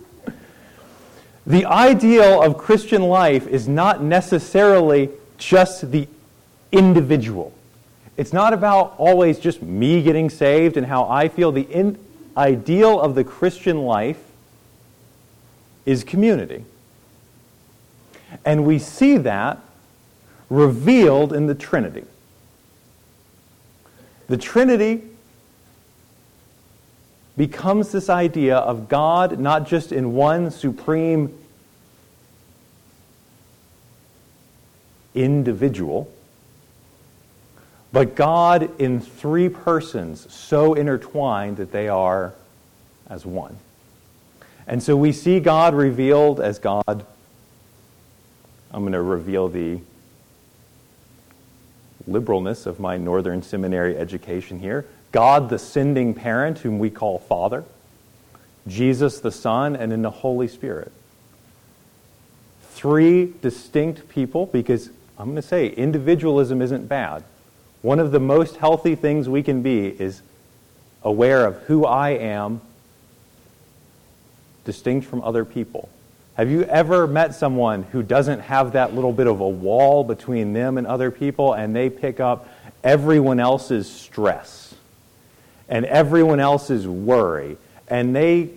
The 1.47 1.65
ideal 1.65 2.43
of 2.43 2.59
Christian 2.59 3.03
life 3.03 3.47
is 3.47 3.69
not 3.69 4.03
necessarily 4.03 5.11
just 5.39 5.93
the 5.93 6.09
individual. 6.73 7.53
It's 8.17 8.33
not 8.33 8.53
about 8.53 8.95
always 8.99 9.39
just 9.39 9.63
me 9.63 10.03
getting 10.03 10.29
saved 10.29 10.77
and 10.77 10.87
how 10.87 11.09
I 11.09 11.29
feel. 11.29 11.53
The 11.53 11.63
in- 11.63 11.99
ideal 12.37 13.01
of 13.01 13.15
the 13.15 13.25
Christian 13.25 13.83
life 13.83 14.21
is 15.85 16.03
community. 16.03 16.65
And 18.45 18.67
we 18.67 18.79
see 18.79 19.17
that 19.19 19.59
revealed 20.51 21.33
in 21.33 21.47
the 21.47 21.55
Trinity. 21.55 22.05
The 24.29 24.37
Trinity 24.37 25.03
becomes 27.37 27.93
this 27.93 28.09
idea 28.09 28.57
of 28.57 28.89
God 28.89 29.39
not 29.39 29.67
just 29.67 29.93
in 29.93 30.15
one 30.15 30.51
supreme 30.51 31.37
individual, 35.15 36.13
but 37.93 38.15
God 38.15 38.81
in 38.81 39.01
three 39.01 39.49
persons 39.49 40.33
so 40.33 40.75
intertwined 40.75 41.57
that 41.57 41.73
they 41.73 41.89
are 41.89 42.35
as 43.09 43.25
one. 43.25 43.57
And 44.67 44.83
so 44.83 44.97
we 44.97 45.13
see 45.13 45.41
God 45.41 45.75
revealed 45.75 46.41
as 46.41 46.59
God. 46.59 47.07
I'm 48.73 48.83
going 48.83 48.93
to 48.93 49.01
reveal 49.01 49.49
the 49.49 49.81
liberalness 52.09 52.67
of 52.67 52.81
my 52.81 52.97
Northern 52.97 53.43
Seminary 53.43 53.97
education 53.97 54.59
here. 54.59 54.87
God, 55.17 55.49
the 55.49 55.59
sending 55.59 56.13
parent, 56.13 56.59
whom 56.59 56.79
we 56.79 56.91
call 56.91 57.19
Father, 57.19 57.65
Jesus, 58.69 59.21
the 59.21 59.33
Son, 59.33 59.75
and 59.75 59.91
in 59.91 60.03
the 60.03 60.11
Holy 60.11 60.47
Spirit. 60.47 60.93
Three 62.73 63.33
distinct 63.41 64.11
people, 64.11 64.45
because 64.45 64.91
I'm 65.17 65.25
going 65.25 65.37
to 65.37 65.41
say 65.41 65.69
individualism 65.69 66.61
isn't 66.61 66.87
bad. 66.87 67.25
One 67.81 67.99
of 67.99 68.13
the 68.13 68.21
most 68.21 68.57
healthy 68.57 68.95
things 68.95 69.27
we 69.27 69.43
can 69.43 69.63
be 69.63 69.87
is 69.87 70.21
aware 71.03 71.47
of 71.47 71.63
who 71.63 71.87
I 71.87 72.11
am, 72.11 72.61
distinct 74.67 75.07
from 75.07 75.23
other 75.23 75.47
people. 75.47 75.89
Have 76.35 76.51
you 76.51 76.65
ever 76.65 77.07
met 77.07 77.35
someone 77.35 77.85
who 77.85 78.03
doesn't 78.03 78.41
have 78.41 78.73
that 78.73 78.95
little 78.95 79.15
bit 79.15 79.29
of 79.29 79.41
a 79.41 79.49
wall 79.49 80.05
between 80.05 80.53
them 80.53 80.77
and 80.77 80.87
other 80.87 81.11
people 81.11 81.55
and 81.55 81.75
they 81.75 81.89
pick 81.89 82.21
up 82.21 82.51
everyone 82.85 83.41
else's 83.41 83.91
stress 83.91 84.66
and 85.69 85.85
everyone 85.87 86.41
else's 86.41 86.87
worry 86.87 87.57
and 87.89 88.15
they 88.15 88.51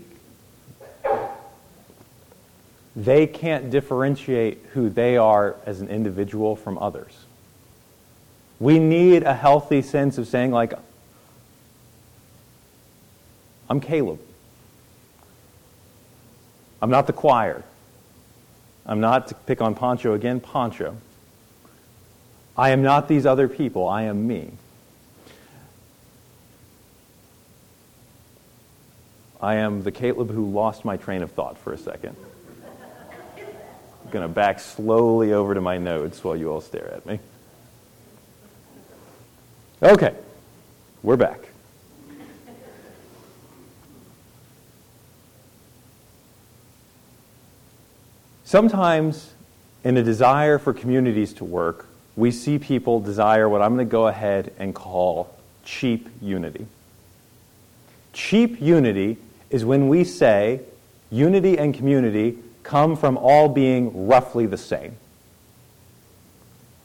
they 2.96 3.28
can't 3.28 3.70
differentiate 3.70 4.66
who 4.74 4.90
they 4.90 5.16
are 5.16 5.56
as 5.66 5.80
an 5.80 5.88
individual 5.88 6.56
from 6.56 6.78
others. 6.80 7.26
We 8.60 8.78
need 8.78 9.24
a 9.24 9.34
healthy 9.34 9.82
sense 9.82 10.18
of 10.18 10.28
saying 10.28 10.52
like 10.52 10.74
I'm 13.70 13.80
Caleb. 13.80 14.20
I'm 16.82 16.90
not 16.90 17.08
the 17.08 17.14
choir. 17.14 17.64
I'm 18.86 19.00
not, 19.00 19.28
to 19.28 19.36
pick 19.36 19.62
on 19.62 19.76
Poncho 19.76 20.14
again, 20.14 20.40
Poncho. 20.40 20.96
I 22.58 22.72
am 22.72 22.82
not 22.82 23.08
these 23.08 23.26
other 23.26 23.48
people. 23.48 23.88
I 23.88 24.04
am 24.04 24.28
me. 24.28 24.52
I 29.42 29.56
am 29.56 29.84
the 29.84 29.92
Caleb 29.92 30.32
who 30.32 30.52
lost 30.52 30.84
my 30.84 30.98
train 30.98 31.22
of 31.22 31.32
thought 31.32 31.58
for 31.58 31.72
a 31.72 31.78
second. 31.78 32.16
I'm 33.38 34.12
going 34.12 34.28
to 34.28 34.34
back 34.34 34.60
slowly 34.60 35.32
over 35.32 35.54
to 35.54 35.62
my 35.62 35.78
notes 35.78 36.24
while 36.24 36.36
you 36.36 36.52
all 36.52 36.60
stare 36.60 36.94
at 36.94 37.06
me. 37.06 37.20
Okay, 39.82 40.14
we're 41.04 41.16
back. 41.16 41.40
Sometimes, 48.44 49.34
in 49.86 49.96
a 49.96 50.04
desire 50.04 50.58
for 50.58 50.74
communities 50.74 51.34
to 51.36 51.46
work, 51.46 51.88
we 52.18 52.32
see 52.32 52.60
people 52.60 53.00
desire 53.00 53.48
what 53.48 53.62
I'm 53.62 53.76
going 53.76 53.88
to 53.88 53.92
go 53.92 54.08
ahead 54.08 54.52
and 54.60 54.76
call 54.76 55.34
cheap 55.64 56.10
unity. 56.20 56.66
Cheap 58.12 58.60
unity 58.60 59.18
is 59.50 59.66
when 59.66 59.88
we 59.88 60.04
say 60.04 60.62
unity 61.10 61.58
and 61.58 61.74
community 61.74 62.38
come 62.64 62.96
from 62.96 63.18
all 63.18 63.50
being 63.50 64.08
roughly 64.08 64.46
the 64.46 64.58
same. 64.58 64.96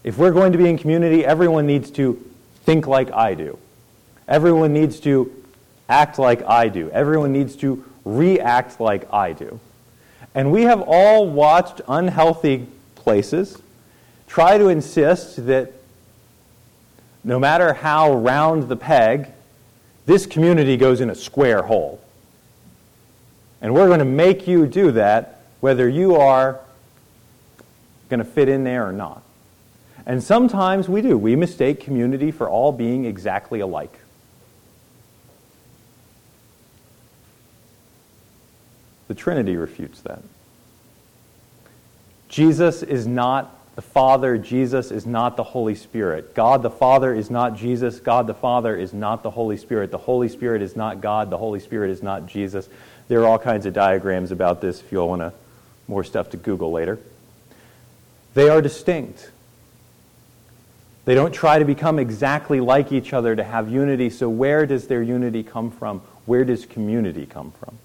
If 0.02 0.18
we're 0.18 0.32
going 0.32 0.52
to 0.52 0.58
be 0.58 0.68
in 0.68 0.78
community, 0.78 1.24
everyone 1.24 1.66
needs 1.66 1.90
to 1.92 2.22
think 2.64 2.86
like 2.86 3.10
I 3.12 3.34
do. 3.34 3.58
Everyone 4.28 4.72
needs 4.72 5.00
to 5.00 5.44
act 5.88 6.18
like 6.18 6.42
I 6.42 6.68
do. 6.68 6.90
Everyone 6.90 7.32
needs 7.32 7.56
to 7.56 7.84
react 8.04 8.80
like 8.80 9.12
I 9.12 9.32
do. 9.32 9.60
And 10.34 10.50
we 10.50 10.62
have 10.62 10.82
all 10.86 11.28
watched 11.28 11.80
unhealthy 11.88 12.66
places 12.94 13.60
try 14.26 14.58
to 14.58 14.68
insist 14.68 15.46
that 15.46 15.72
no 17.22 17.38
matter 17.38 17.72
how 17.72 18.14
round 18.14 18.68
the 18.68 18.76
peg, 18.76 19.28
this 20.06 20.26
community 20.26 20.76
goes 20.76 21.00
in 21.00 21.08
a 21.08 21.14
square 21.14 21.62
hole. 21.62 22.03
And 23.64 23.72
we're 23.72 23.86
going 23.86 24.00
to 24.00 24.04
make 24.04 24.46
you 24.46 24.66
do 24.66 24.92
that 24.92 25.40
whether 25.60 25.88
you 25.88 26.16
are 26.16 26.60
going 28.10 28.18
to 28.18 28.24
fit 28.24 28.46
in 28.50 28.62
there 28.62 28.86
or 28.86 28.92
not. 28.92 29.22
And 30.04 30.22
sometimes 30.22 30.86
we 30.86 31.00
do. 31.00 31.16
We 31.16 31.34
mistake 31.34 31.80
community 31.80 32.30
for 32.30 32.46
all 32.46 32.72
being 32.72 33.06
exactly 33.06 33.60
alike. 33.60 33.98
The 39.08 39.14
Trinity 39.14 39.56
refutes 39.56 40.02
that. 40.02 40.22
Jesus 42.28 42.82
is 42.82 43.06
not 43.06 43.58
the 43.76 43.82
Father. 43.82 44.36
Jesus 44.36 44.90
is 44.90 45.06
not 45.06 45.38
the 45.38 45.42
Holy 45.42 45.74
Spirit. 45.74 46.34
God 46.34 46.62
the 46.62 46.70
Father 46.70 47.14
is 47.14 47.30
not 47.30 47.56
Jesus. 47.56 47.98
God 47.98 48.26
the 48.26 48.34
Father 48.34 48.76
is 48.76 48.92
not 48.92 49.22
the 49.22 49.30
Holy 49.30 49.56
Spirit. 49.56 49.90
The 49.90 49.96
Holy 49.96 50.28
Spirit 50.28 50.60
is 50.60 50.76
not 50.76 51.00
God. 51.00 51.30
The 51.30 51.38
Holy 51.38 51.60
Spirit 51.60 51.90
is 51.90 52.02
not 52.02 52.26
Jesus. 52.26 52.68
There 53.08 53.20
are 53.20 53.26
all 53.26 53.38
kinds 53.38 53.66
of 53.66 53.74
diagrams 53.74 54.30
about 54.30 54.60
this 54.60 54.80
if 54.80 54.90
you 54.90 54.98
all 54.98 55.08
want 55.08 55.22
to, 55.22 55.32
more 55.88 56.04
stuff 56.04 56.30
to 56.30 56.36
Google 56.36 56.72
later. 56.72 56.98
They 58.34 58.48
are 58.48 58.62
distinct. 58.62 59.30
They 61.04 61.14
don't 61.14 61.32
try 61.32 61.58
to 61.58 61.64
become 61.64 61.98
exactly 61.98 62.60
like 62.60 62.90
each 62.90 63.12
other 63.12 63.36
to 63.36 63.44
have 63.44 63.70
unity. 63.70 64.08
So, 64.08 64.28
where 64.28 64.64
does 64.66 64.86
their 64.86 65.02
unity 65.02 65.42
come 65.42 65.70
from? 65.70 66.00
Where 66.24 66.44
does 66.44 66.64
community 66.64 67.26
come 67.26 67.52
from? 67.60 67.78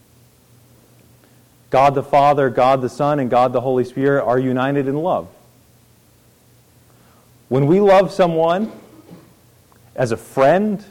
God 1.69 1.95
the 1.95 2.03
Father, 2.03 2.49
God 2.49 2.81
the 2.81 2.89
Son, 2.89 3.19
and 3.19 3.29
God 3.29 3.53
the 3.53 3.61
Holy 3.61 3.83
Spirit 3.83 4.23
are 4.23 4.39
united 4.39 4.88
in 4.88 4.95
love. 4.95 5.27
When 7.49 7.67
we 7.67 7.79
love 7.79 8.11
someone 8.11 8.71
as 9.95 10.11
a 10.11 10.17
friend, 10.17 10.83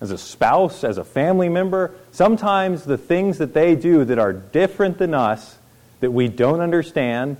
as 0.00 0.10
a 0.10 0.18
spouse, 0.18 0.82
as 0.82 0.98
a 0.98 1.04
family 1.04 1.48
member, 1.48 1.94
sometimes 2.10 2.84
the 2.84 2.98
things 2.98 3.38
that 3.38 3.52
they 3.52 3.74
do 3.74 4.04
that 4.04 4.18
are 4.18 4.32
different 4.32 4.98
than 4.98 5.14
us, 5.14 5.58
that 6.00 6.10
we 6.10 6.28
don't 6.28 6.60
understand, 6.60 7.36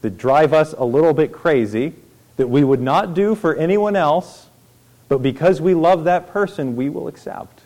that 0.00 0.16
drive 0.16 0.52
us 0.52 0.72
a 0.72 0.84
little 0.84 1.12
bit 1.12 1.32
crazy, 1.32 1.92
that 2.36 2.48
we 2.48 2.64
would 2.64 2.80
not 2.80 3.12
do 3.12 3.34
for 3.34 3.54
anyone 3.54 3.96
else, 3.96 4.48
but 5.08 5.18
because 5.18 5.60
we 5.60 5.74
love 5.74 6.04
that 6.04 6.28
person, 6.28 6.76
we 6.76 6.88
will 6.88 7.06
accept. 7.06 7.60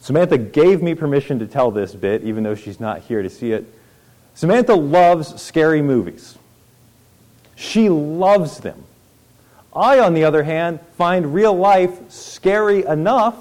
Samantha 0.00 0.38
gave 0.38 0.82
me 0.82 0.94
permission 0.94 1.38
to 1.40 1.46
tell 1.46 1.70
this 1.70 1.94
bit, 1.94 2.22
even 2.24 2.42
though 2.42 2.54
she's 2.54 2.80
not 2.80 3.00
here 3.00 3.22
to 3.22 3.30
see 3.30 3.52
it. 3.52 3.66
Samantha 4.34 4.74
loves 4.74 5.40
scary 5.40 5.82
movies. 5.82 6.38
She 7.56 7.88
loves 7.88 8.58
them. 8.58 8.84
I, 9.74 9.98
on 9.98 10.14
the 10.14 10.24
other 10.24 10.42
hand, 10.42 10.80
find 10.96 11.34
real 11.34 11.54
life 11.54 12.10
scary 12.10 12.84
enough 12.84 13.36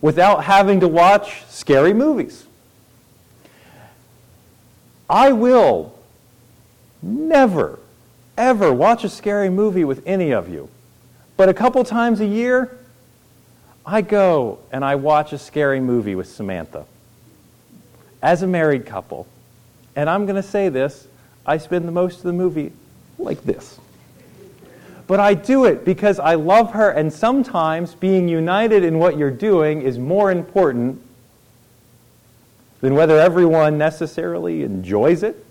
without 0.00 0.44
having 0.44 0.80
to 0.80 0.88
watch 0.88 1.44
scary 1.48 1.92
movies. 1.92 2.44
I 5.08 5.32
will 5.32 5.98
never, 7.00 7.78
ever 8.36 8.72
watch 8.72 9.04
a 9.04 9.08
scary 9.08 9.48
movie 9.48 9.84
with 9.84 10.02
any 10.06 10.32
of 10.32 10.48
you. 10.48 10.68
But 11.36 11.48
a 11.48 11.54
couple 11.54 11.82
times 11.84 12.20
a 12.20 12.26
year, 12.26 12.78
I 13.86 14.02
go 14.02 14.58
and 14.70 14.84
I 14.84 14.96
watch 14.96 15.32
a 15.32 15.38
scary 15.38 15.80
movie 15.80 16.14
with 16.14 16.28
Samantha 16.28 16.84
as 18.22 18.42
a 18.42 18.46
married 18.46 18.84
couple. 18.84 19.26
And 19.96 20.10
I'm 20.10 20.26
going 20.26 20.36
to 20.36 20.42
say 20.42 20.68
this 20.68 21.06
I 21.46 21.56
spend 21.56 21.88
the 21.88 21.92
most 21.92 22.18
of 22.18 22.24
the 22.24 22.32
movie 22.32 22.72
like 23.18 23.42
this. 23.44 23.80
But 25.08 25.20
I 25.20 25.32
do 25.32 25.64
it 25.64 25.86
because 25.86 26.20
I 26.20 26.34
love 26.34 26.72
her, 26.72 26.90
and 26.90 27.10
sometimes 27.10 27.94
being 27.94 28.28
united 28.28 28.84
in 28.84 28.98
what 28.98 29.16
you're 29.16 29.30
doing 29.30 29.80
is 29.80 29.98
more 29.98 30.30
important 30.30 31.02
than 32.82 32.94
whether 32.94 33.18
everyone 33.18 33.78
necessarily 33.78 34.62
enjoys 34.62 35.22
it. 35.22 35.44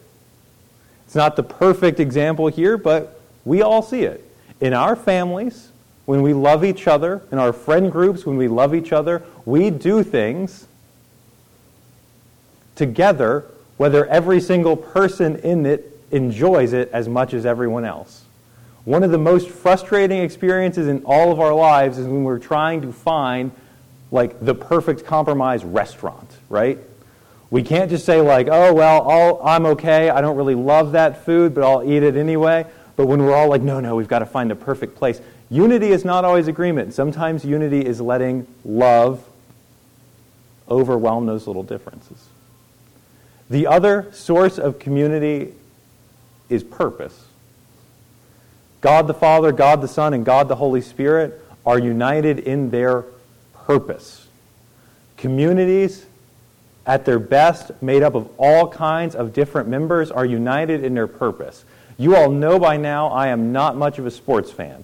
It's 1.05 1.15
not 1.15 1.35
the 1.35 1.43
perfect 1.43 1.99
example 1.99 2.47
here, 2.47 2.77
but 2.77 3.19
we 3.45 3.63
all 3.63 3.81
see 3.81 4.03
it. 4.03 4.23
In 4.61 4.73
our 4.73 4.95
families, 4.95 5.71
when 6.05 6.21
we 6.21 6.33
love 6.33 6.63
each 6.63 6.87
other, 6.87 7.23
in 7.31 7.39
our 7.39 7.51
friend 7.51 7.91
groups, 7.91 8.27
when 8.27 8.37
we 8.37 8.47
love 8.47 8.75
each 8.75 8.93
other, 8.93 9.23
we 9.43 9.71
do 9.71 10.03
things 10.03 10.67
together, 12.75 13.43
whether 13.77 14.05
every 14.05 14.39
single 14.39 14.77
person 14.77 15.37
in 15.37 15.65
it 15.65 15.99
enjoys 16.11 16.73
it 16.73 16.91
as 16.93 17.09
much 17.09 17.33
as 17.33 17.43
everyone 17.43 17.85
else. 17.85 18.23
One 18.87 19.03
of 19.03 19.11
the 19.11 19.17
most 19.17 19.49
frustrating 19.49 20.19
experiences 20.19 20.87
in 20.87 21.03
all 21.03 21.33
of 21.33 21.41
our 21.41 21.53
lives 21.53 21.97
is 21.97 22.07
when 22.07 22.23
we're 22.23 22.39
trying 22.39 22.83
to 22.83 22.93
find 22.93 23.51
like 24.11 24.39
the 24.39 24.55
perfect 24.55 25.03
compromise 25.03 25.65
restaurant, 25.65 26.31
right? 26.47 26.79
We 27.49 27.63
can't 27.63 27.89
just 27.89 28.05
say 28.05 28.21
like, 28.21 28.47
"Oh, 28.49 28.73
well, 28.73 29.11
I'll, 29.11 29.41
I'm 29.43 29.65
okay. 29.65 30.09
I 30.09 30.21
don't 30.21 30.37
really 30.37 30.55
love 30.55 30.93
that 30.93 31.25
food, 31.25 31.53
but 31.53 31.65
I'll 31.65 31.83
eat 31.83 32.01
it 32.01 32.15
anyway." 32.15 32.65
But 32.95 33.07
when 33.07 33.21
we're 33.21 33.35
all 33.35 33.49
like, 33.49 33.61
"No, 33.61 33.81
no, 33.81 33.97
we've 33.97 34.07
got 34.07 34.19
to 34.19 34.25
find 34.25 34.49
the 34.49 34.55
perfect 34.55 34.95
place." 34.95 35.19
Unity 35.49 35.91
is 35.91 36.05
not 36.05 36.23
always 36.23 36.47
agreement. 36.47 36.93
Sometimes 36.93 37.43
unity 37.43 37.85
is 37.85 37.99
letting 37.99 38.47
love 38.63 39.21
overwhelm 40.69 41.25
those 41.25 41.45
little 41.45 41.63
differences. 41.63 42.29
The 43.49 43.67
other 43.67 44.07
source 44.13 44.57
of 44.57 44.79
community 44.79 45.53
is 46.47 46.63
purpose. 46.63 47.26
God 48.81 49.07
the 49.07 49.13
Father, 49.13 49.51
God 49.51 49.81
the 49.81 49.87
Son, 49.87 50.13
and 50.13 50.25
God 50.25 50.47
the 50.47 50.55
Holy 50.55 50.81
Spirit 50.81 51.43
are 51.65 51.79
united 51.79 52.39
in 52.39 52.69
their 52.69 53.05
purpose. 53.65 54.27
Communities, 55.17 56.05
at 56.85 57.05
their 57.05 57.19
best, 57.19 57.71
made 57.81 58.03
up 58.03 58.15
of 58.15 58.29
all 58.37 58.69
kinds 58.69 59.15
of 59.15 59.33
different 59.33 59.67
members, 59.67 60.11
are 60.11 60.25
united 60.25 60.83
in 60.83 60.93
their 60.93 61.07
purpose. 61.07 61.65
You 61.97 62.15
all 62.15 62.29
know 62.29 62.59
by 62.59 62.77
now 62.77 63.07
I 63.07 63.27
am 63.27 63.51
not 63.51 63.75
much 63.75 63.97
of 63.97 64.05
a 64.05 64.11
sports 64.11 64.51
fan. 64.51 64.83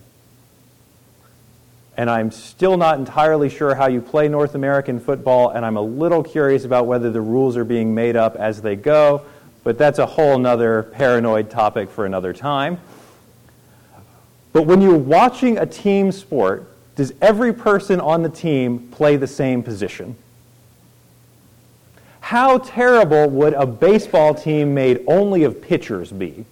And 1.96 2.10
I'm 2.10 2.32
still 2.32 2.76
not 2.76 2.98
entirely 2.98 3.50
sure 3.50 3.76
how 3.76 3.88
you 3.88 4.02
play 4.02 4.28
North 4.28 4.56
American 4.56 5.00
football, 5.00 5.50
and 5.50 5.64
I'm 5.64 5.78
a 5.78 5.82
little 5.82 6.24
curious 6.24 6.66
about 6.66 6.88
whether 6.88 7.12
the 7.12 7.22
rules 7.22 7.56
are 7.56 7.64
being 7.64 7.94
made 7.94 8.16
up 8.16 8.36
as 8.36 8.64
they 8.64 8.76
go, 8.76 9.22
but 9.64 9.78
that's 9.78 10.00
a 10.00 10.06
whole 10.08 10.46
other 10.46 10.84
paranoid 10.84 11.52
topic 11.52 11.92
for 11.92 12.08
another 12.08 12.34
time. 12.34 12.80
But 14.54 14.68
when 14.68 14.82
you're 14.82 14.96
watching 14.96 15.58
a 15.58 15.66
team 15.66 16.12
sport, 16.12 16.70
does 16.96 17.12
every 17.22 17.52
person 17.52 18.00
on 18.00 18.22
the 18.22 18.30
team 18.30 18.88
play 18.92 19.18
the 19.18 19.28
same 19.28 19.64
position? 19.64 20.16
How 22.22 22.60
terrible 22.60 23.30
would 23.30 23.54
a 23.54 23.66
baseball 23.66 24.34
team 24.36 24.74
made 24.74 25.04
only 25.08 25.44
of 25.44 25.62
pitchers 25.62 26.12
be? 26.12 26.46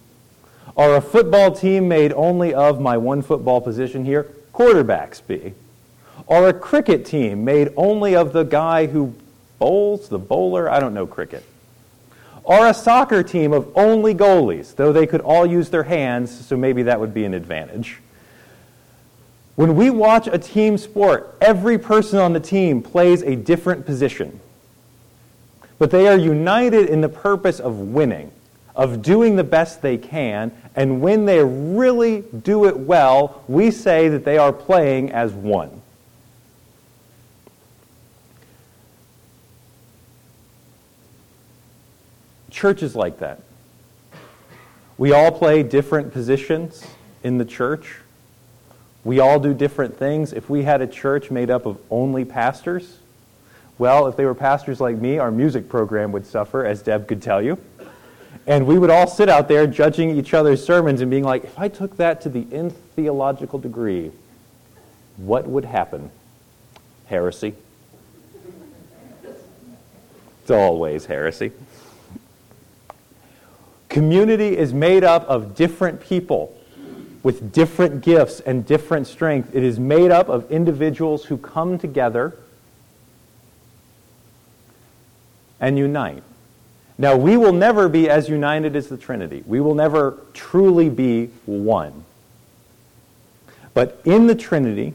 Or 0.75 0.95
a 0.95 1.01
football 1.01 1.51
team 1.51 1.87
made 1.87 2.11
only 2.13 2.53
of 2.53 2.81
my 2.81 2.97
one 2.97 3.21
football 3.21 3.61
position 3.61 4.03
here, 4.03 4.27
quarterbacks 4.53 5.25
be? 5.25 5.53
Or 6.25 6.49
a 6.49 6.53
cricket 6.53 7.05
team 7.05 7.45
made 7.45 7.71
only 7.77 8.15
of 8.15 8.33
the 8.33 8.43
guy 8.43 8.87
who 8.87 9.13
bowls, 9.59 10.09
the 10.09 10.19
bowler? 10.19 10.69
I 10.69 10.79
don't 10.79 10.93
know 10.93 11.05
cricket. 11.05 11.43
Or 12.43 12.67
a 12.67 12.73
soccer 12.73 13.23
team 13.23 13.53
of 13.53 13.71
only 13.75 14.15
goalies, 14.15 14.75
though 14.75 14.91
they 14.91 15.05
could 15.05 15.21
all 15.21 15.45
use 15.45 15.69
their 15.69 15.83
hands, 15.83 16.45
so 16.45 16.57
maybe 16.57 16.83
that 16.83 16.99
would 16.99 17.13
be 17.13 17.23
an 17.23 17.33
advantage. 17.33 17.99
When 19.55 19.75
we 19.75 19.89
watch 19.89 20.27
a 20.27 20.39
team 20.39 20.77
sport, 20.77 21.35
every 21.39 21.77
person 21.77 22.19
on 22.19 22.33
the 22.33 22.39
team 22.39 22.81
plays 22.81 23.21
a 23.21 23.35
different 23.35 23.85
position. 23.85 24.39
But 25.77 25.91
they 25.91 26.07
are 26.07 26.17
united 26.17 26.89
in 26.89 27.01
the 27.01 27.09
purpose 27.09 27.59
of 27.59 27.77
winning, 27.77 28.31
of 28.75 29.01
doing 29.01 29.35
the 29.35 29.43
best 29.43 29.81
they 29.81 29.97
can, 29.97 30.51
and 30.75 31.01
when 31.01 31.25
they 31.25 31.43
really 31.43 32.23
do 32.43 32.65
it 32.65 32.77
well, 32.77 33.43
we 33.47 33.71
say 33.71 34.07
that 34.09 34.23
they 34.23 34.37
are 34.37 34.53
playing 34.53 35.11
as 35.11 35.33
one. 35.33 35.80
Church 42.61 42.83
is 42.83 42.95
like 42.95 43.17
that. 43.21 43.41
We 44.99 45.13
all 45.13 45.31
play 45.31 45.63
different 45.63 46.13
positions 46.13 46.85
in 47.23 47.39
the 47.39 47.43
church. 47.43 47.95
We 49.03 49.19
all 49.19 49.39
do 49.39 49.55
different 49.55 49.97
things. 49.97 50.31
If 50.31 50.47
we 50.47 50.61
had 50.61 50.79
a 50.79 50.85
church 50.85 51.31
made 51.31 51.49
up 51.49 51.65
of 51.65 51.79
only 51.89 52.23
pastors, 52.23 52.99
well, 53.79 54.05
if 54.05 54.15
they 54.15 54.25
were 54.25 54.35
pastors 54.35 54.79
like 54.79 54.95
me, 54.95 55.17
our 55.17 55.31
music 55.31 55.69
program 55.69 56.11
would 56.11 56.27
suffer, 56.27 56.63
as 56.63 56.83
Deb 56.83 57.07
could 57.07 57.23
tell 57.23 57.41
you. 57.41 57.57
And 58.45 58.67
we 58.67 58.77
would 58.77 58.91
all 58.91 59.07
sit 59.07 59.27
out 59.27 59.47
there 59.47 59.65
judging 59.65 60.15
each 60.15 60.35
other's 60.35 60.63
sermons 60.63 61.01
and 61.01 61.09
being 61.09 61.23
like, 61.23 61.43
if 61.43 61.57
I 61.57 61.67
took 61.67 61.97
that 61.97 62.21
to 62.21 62.29
the 62.29 62.45
nth 62.51 62.77
theological 62.95 63.57
degree, 63.57 64.11
what 65.17 65.47
would 65.47 65.65
happen? 65.65 66.11
Heresy. 67.07 67.55
It's 70.43 70.51
always 70.51 71.07
heresy. 71.07 71.53
Community 73.91 74.57
is 74.57 74.73
made 74.73 75.03
up 75.03 75.27
of 75.27 75.53
different 75.53 75.99
people 75.99 76.57
with 77.23 77.51
different 77.51 78.01
gifts 78.01 78.39
and 78.39 78.65
different 78.65 79.05
strength. 79.05 79.53
It 79.53 79.63
is 79.63 79.81
made 79.81 80.11
up 80.11 80.29
of 80.29 80.49
individuals 80.49 81.25
who 81.25 81.37
come 81.37 81.77
together 81.77 82.33
and 85.59 85.77
unite. 85.77 86.23
Now, 86.97 87.17
we 87.17 87.35
will 87.35 87.51
never 87.51 87.89
be 87.89 88.09
as 88.09 88.29
united 88.29 88.77
as 88.77 88.87
the 88.87 88.95
Trinity. 88.95 89.43
We 89.45 89.59
will 89.59 89.75
never 89.75 90.21
truly 90.33 90.87
be 90.87 91.25
one. 91.45 92.05
But 93.73 93.99
in 94.05 94.27
the 94.27 94.35
Trinity, 94.35 94.93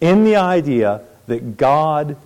in 0.00 0.24
the 0.24 0.36
idea 0.36 1.02
that 1.26 1.58
God 1.58 2.16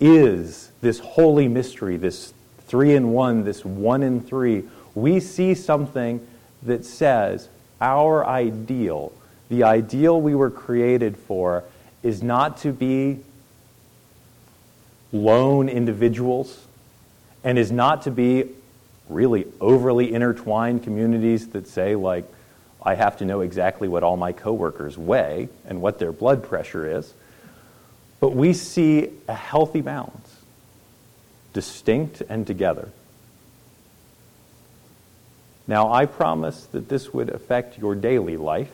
is 0.00 0.72
this 0.80 0.98
holy 0.98 1.46
mystery, 1.46 1.96
this 1.96 2.34
three 2.70 2.94
in 2.94 3.10
one, 3.10 3.42
this 3.42 3.64
one 3.64 4.00
in 4.04 4.20
three, 4.20 4.62
we 4.94 5.18
see 5.18 5.54
something 5.54 6.24
that 6.62 6.84
says 6.84 7.48
our 7.80 8.24
ideal, 8.24 9.12
the 9.48 9.64
ideal 9.64 10.20
we 10.20 10.36
were 10.36 10.50
created 10.50 11.16
for, 11.16 11.64
is 12.04 12.22
not 12.22 12.58
to 12.58 12.72
be 12.72 13.18
lone 15.12 15.68
individuals 15.68 16.64
and 17.42 17.58
is 17.58 17.72
not 17.72 18.02
to 18.02 18.10
be 18.12 18.44
really 19.08 19.46
overly 19.60 20.14
intertwined 20.14 20.84
communities 20.84 21.48
that 21.48 21.66
say, 21.66 21.96
like, 21.96 22.24
I 22.80 22.94
have 22.94 23.16
to 23.18 23.24
know 23.24 23.40
exactly 23.40 23.88
what 23.88 24.04
all 24.04 24.16
my 24.16 24.30
coworkers 24.30 24.96
weigh 24.96 25.48
and 25.66 25.82
what 25.82 25.98
their 25.98 26.12
blood 26.12 26.44
pressure 26.44 26.98
is. 26.98 27.12
But 28.20 28.36
we 28.36 28.52
see 28.52 29.08
a 29.26 29.34
healthy 29.34 29.80
balance 29.80 30.29
distinct 31.52 32.22
and 32.28 32.46
together. 32.46 32.90
Now, 35.66 35.92
I 35.92 36.06
promise 36.06 36.66
that 36.66 36.88
this 36.88 37.14
would 37.14 37.28
affect 37.28 37.78
your 37.78 37.94
daily 37.94 38.36
life. 38.36 38.72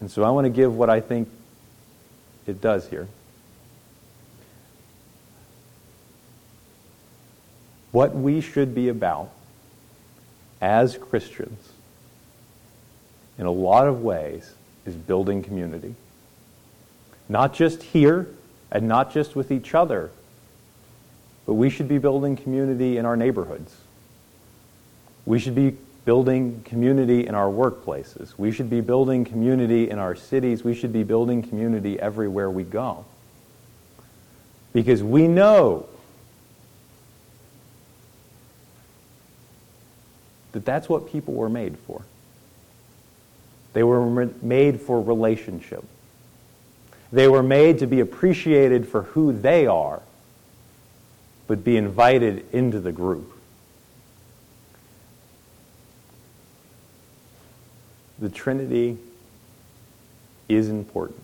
And 0.00 0.10
so 0.10 0.24
I 0.24 0.30
want 0.30 0.46
to 0.46 0.50
give 0.50 0.76
what 0.76 0.90
I 0.90 1.00
think 1.00 1.28
it 2.46 2.60
does 2.60 2.88
here. 2.88 3.06
What 7.92 8.14
we 8.14 8.40
should 8.40 8.74
be 8.74 8.88
about 8.88 9.30
as 10.60 10.96
Christians, 10.96 11.70
in 13.38 13.46
a 13.46 13.52
lot 13.52 13.86
of 13.86 14.02
ways, 14.02 14.52
is 14.86 14.96
building 14.96 15.42
community. 15.42 15.94
Not 17.28 17.54
just 17.54 17.82
here 17.82 18.28
and 18.72 18.88
not 18.88 19.12
just 19.12 19.36
with 19.36 19.52
each 19.52 19.74
other, 19.74 20.10
but 21.46 21.54
we 21.54 21.68
should 21.68 21.88
be 21.88 21.98
building 21.98 22.36
community 22.36 22.96
in 22.96 23.04
our 23.04 23.16
neighborhoods. 23.16 23.76
We 25.26 25.38
should 25.38 25.54
be 25.54 25.76
building 26.04 26.62
community 26.64 27.26
in 27.26 27.34
our 27.34 27.48
workplaces. 27.48 28.36
We 28.36 28.50
should 28.50 28.70
be 28.70 28.80
building 28.80 29.24
community 29.24 29.90
in 29.90 29.98
our 29.98 30.16
cities. 30.16 30.64
We 30.64 30.74
should 30.74 30.92
be 30.92 31.04
building 31.04 31.42
community 31.42 32.00
everywhere 32.00 32.50
we 32.50 32.64
go. 32.64 33.04
Because 34.72 35.02
we 35.02 35.28
know 35.28 35.86
that 40.52 40.64
that's 40.64 40.88
what 40.88 41.12
people 41.12 41.34
were 41.34 41.50
made 41.50 41.76
for. 41.86 42.02
They 43.74 43.82
were 43.82 44.26
made 44.40 44.80
for 44.80 45.00
relationship. 45.00 45.84
They 47.12 47.28
were 47.28 47.42
made 47.42 47.78
to 47.80 47.86
be 47.86 48.00
appreciated 48.00 48.88
for 48.88 49.02
who 49.02 49.32
they 49.32 49.66
are, 49.66 50.00
but 51.46 51.62
be 51.62 51.76
invited 51.76 52.46
into 52.52 52.80
the 52.80 52.92
group. 52.92 53.30
The 58.18 58.30
Trinity 58.30 58.96
is 60.48 60.70
important. 60.70 61.20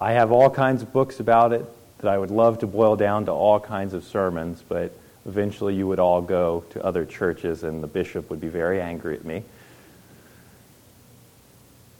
I 0.00 0.12
have 0.12 0.30
all 0.30 0.50
kinds 0.50 0.82
of 0.82 0.92
books 0.92 1.20
about 1.20 1.52
it 1.52 1.64
that 1.98 2.08
I 2.08 2.18
would 2.18 2.30
love 2.30 2.58
to 2.60 2.66
boil 2.66 2.96
down 2.96 3.24
to 3.26 3.32
all 3.32 3.58
kinds 3.58 3.94
of 3.94 4.04
sermons, 4.04 4.62
but 4.68 4.92
eventually 5.26 5.74
you 5.74 5.86
would 5.86 5.98
all 5.98 6.20
go 6.20 6.64
to 6.70 6.84
other 6.84 7.04
churches 7.04 7.62
and 7.62 7.82
the 7.82 7.86
bishop 7.86 8.30
would 8.30 8.40
be 8.40 8.48
very 8.48 8.80
angry 8.80 9.16
at 9.16 9.24
me. 9.24 9.42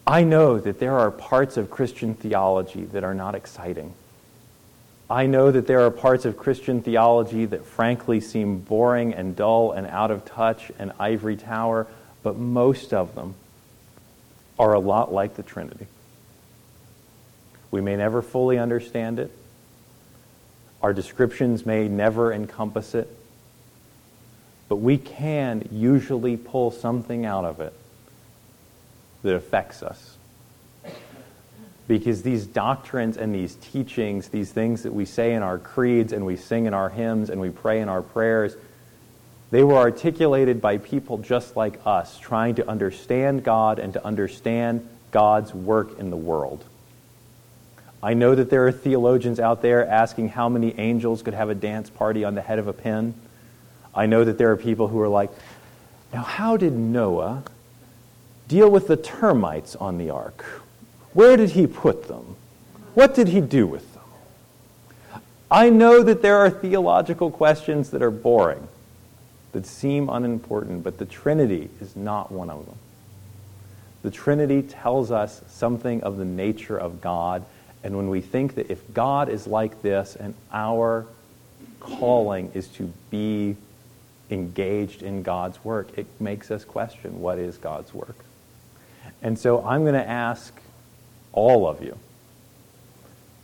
I 0.09 0.25
know 0.25 0.59
that 0.59 0.81
there 0.81 0.99
are 0.99 1.11
parts 1.11 1.59
of 1.59 1.71
Christian 1.71 2.15
theology 2.15 2.87
that 2.87 3.05
are 3.05 3.13
not 3.13 3.35
exciting. 3.35 3.93
I 5.11 5.27
know 5.27 5.51
that 5.51 5.67
there 5.67 5.83
are 5.83 5.91
parts 5.91 6.25
of 6.25 6.39
Christian 6.39 6.81
theology 6.81 7.45
that 7.45 7.67
frankly 7.67 8.21
seem 8.21 8.61
boring 8.61 9.13
and 9.13 9.37
dull 9.37 9.73
and 9.73 9.87
out 9.87 10.11
of 10.11 10.25
touch 10.25 10.73
and 10.79 10.93
ivory 10.99 11.37
tower, 11.37 11.87
but 12.23 12.39
most 12.39 12.95
of 12.95 13.15
them 13.15 13.35
are 14.59 14.73
a 14.73 14.81
lot 14.81 15.13
like 15.13 15.35
the 15.35 15.43
Trinity. 15.43 15.87
We 17.71 17.83
may 17.83 17.97
never 17.97 18.23
fully 18.23 18.57
understand 18.57 19.19
it. 19.19 19.31
Our 20.81 20.95
descriptions 20.95 21.67
may 21.67 21.87
never 21.87 22.33
encompass 22.33 22.95
it. 22.95 23.15
But 24.71 24.77
we 24.77 24.97
can 24.97 25.69
usually 25.71 26.39
pull 26.39 26.71
something 26.71 27.27
out 27.27 27.45
of 27.45 27.61
it 27.61 27.75
that 29.23 29.35
affects 29.35 29.83
us. 29.83 30.17
Because 31.87 32.23
these 32.23 32.47
doctrines 32.47 33.17
and 33.17 33.35
these 33.35 33.55
teachings, 33.57 34.29
these 34.29 34.53
things 34.53 34.83
that 34.83 34.93
we 34.93 35.07
say 35.07 35.33
in 35.33 35.43
our 35.43 35.59
creeds 35.59 36.13
and 36.13 36.27
we 36.27 36.37
sing 36.37 36.67
in 36.67 36.75
our 36.75 36.91
hymns 36.91 37.31
and 37.31 37.41
we 37.41 37.51
pray 37.51 37.81
in 37.81 37.89
our 37.89 38.03
prayers, 38.03 38.57
they 39.51 39.65
were 39.65 39.77
articulated 39.77 40.61
by 40.61 40.77
people 40.77 41.17
just 41.19 41.57
like 41.57 41.81
us, 41.87 42.19
trying 42.19 42.57
to 42.57 42.69
understand 42.69 43.43
God 43.43 43.79
and 43.79 43.95
to 43.95 44.05
understand 44.05 44.87
God's 45.11 45.55
work 45.55 45.99
in 45.99 46.11
the 46.11 46.17
world. 46.17 46.63
I 48.03 48.15
know 48.15 48.35
that 48.35 48.51
there 48.51 48.67
are 48.67 48.73
theologians 48.73 49.41
out 49.41 49.63
there 49.63 49.87
asking 49.87 50.29
how 50.29 50.49
many 50.49 50.79
angels 50.79 51.23
could 51.23 51.35
have 51.35 51.49
a 51.49 51.55
dance 51.55 51.91
party 51.91 52.25
on 52.25 52.35
the 52.35 52.43
head 52.43 52.59
of 52.59 52.69
a 52.69 52.73
pin. 52.73 53.15
I 53.95 54.07
know 54.07 54.25
that 54.25 54.39
there 54.39 54.53
are 54.53 54.57
people 54.57 54.89
who 54.89 55.01
are 55.01 55.09
like, 55.09 55.31
now, 56.13 56.23
how 56.23 56.57
did 56.57 56.73
Noah 56.75 57.43
deal 58.49 58.71
with 58.71 58.89
the 58.89 58.97
termites 58.97 59.77
on 59.77 59.99
the 59.99 60.11
ark? 60.11 60.45
Where 61.13 61.37
did 61.37 61.51
he 61.51 61.67
put 61.67 62.09
them? 62.09 62.37
What 62.95 63.15
did 63.15 63.29
he 63.29 63.41
do 63.41 63.67
with 63.67 63.95
them? 63.95 64.03
I 65.51 65.71
know 65.71 66.03
that 66.03 66.21
there 66.21 66.37
are 66.39 66.51
theological 66.51 67.31
questions 67.31 67.91
that 67.91 68.03
are 68.03 68.11
boring, 68.11 68.69
that 69.53 69.67
seem 69.67 70.09
unimportant, 70.09 70.83
but 70.83 70.99
the 70.99 71.07
Trinity 71.07 71.71
is 71.81 71.97
not 71.97 72.33
one 72.33 72.51
of 72.51 72.67
them. 72.67 72.77
The 74.03 74.11
Trinity 74.11 74.63
tells 74.63 75.11
us 75.11 75.43
something 75.49 76.03
of 76.03 76.17
the 76.17 76.25
nature 76.25 76.79
of 76.79 77.01
God, 77.01 77.45
and 77.83 77.97
when 77.97 78.11
we 78.11 78.21
think 78.21 78.55
that 78.57 78.71
if 78.71 78.93
God 78.93 79.29
is 79.29 79.47
like 79.47 79.83
this 79.83 80.17
and 80.17 80.35
our 80.53 81.07
calling 81.81 82.51
is 82.55 82.69
to 82.69 82.93
be 83.11 83.57
engaged 84.31 85.03
in 85.03 85.23
God's 85.23 85.63
work, 85.65 85.97
it 85.97 86.07
makes 86.21 86.51
us 86.51 86.65
question 86.65 87.21
what 87.21 87.39
is 87.39 87.57
God's 87.57 87.95
work. 87.95 88.17
And 89.23 89.39
so 89.39 89.65
I'm 89.65 89.83
going 89.83 89.95
to 89.95 90.09
ask 90.09 90.55
all 91.33 91.67
of 91.67 91.83
you 91.83 91.99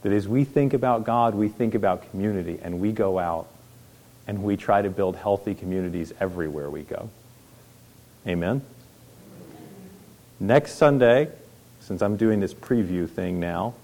that 0.03 0.13
as 0.13 0.29
we 0.29 0.45
think 0.45 0.75
about 0.75 1.05
God, 1.05 1.35
we 1.35 1.49
think 1.49 1.75
about 1.75 2.11
community, 2.11 2.59
and 2.63 2.81
we 2.81 2.93
go 2.93 3.19
out 3.19 3.49
and 4.27 4.43
we 4.43 4.57
try 4.57 4.83
to 4.83 4.91
build 4.91 5.17
healthy 5.17 5.55
communities 5.55 6.13
everywhere 6.21 6.71
we 6.71 6.83
go. 6.83 7.11
Amen? 8.27 8.63
Next 10.41 10.75
Sunday, 10.75 11.29
since 11.81 12.03
I'm 12.03 12.17
doing 12.17 12.41
this 12.41 12.55
preview 12.55 13.09
thing 13.09 13.41
now, 13.41 13.75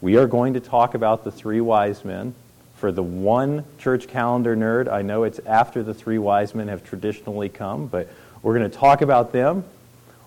we 0.00 0.16
are 0.16 0.26
going 0.26 0.54
to 0.54 0.60
talk 0.60 0.94
about 0.94 1.24
the 1.24 1.30
three 1.30 1.60
wise 1.60 2.04
men. 2.04 2.34
For 2.76 2.90
the 2.90 3.02
one 3.02 3.64
church 3.78 4.08
calendar 4.08 4.56
nerd, 4.56 4.90
I 4.90 5.02
know 5.02 5.24
it's 5.24 5.38
after 5.40 5.82
the 5.82 5.92
three 5.92 6.16
wise 6.16 6.54
men 6.54 6.68
have 6.68 6.82
traditionally 6.82 7.50
come, 7.50 7.86
but 7.86 8.08
we're 8.42 8.56
going 8.56 8.70
to 8.70 8.76
talk 8.76 9.02
about 9.02 9.32
them. 9.32 9.64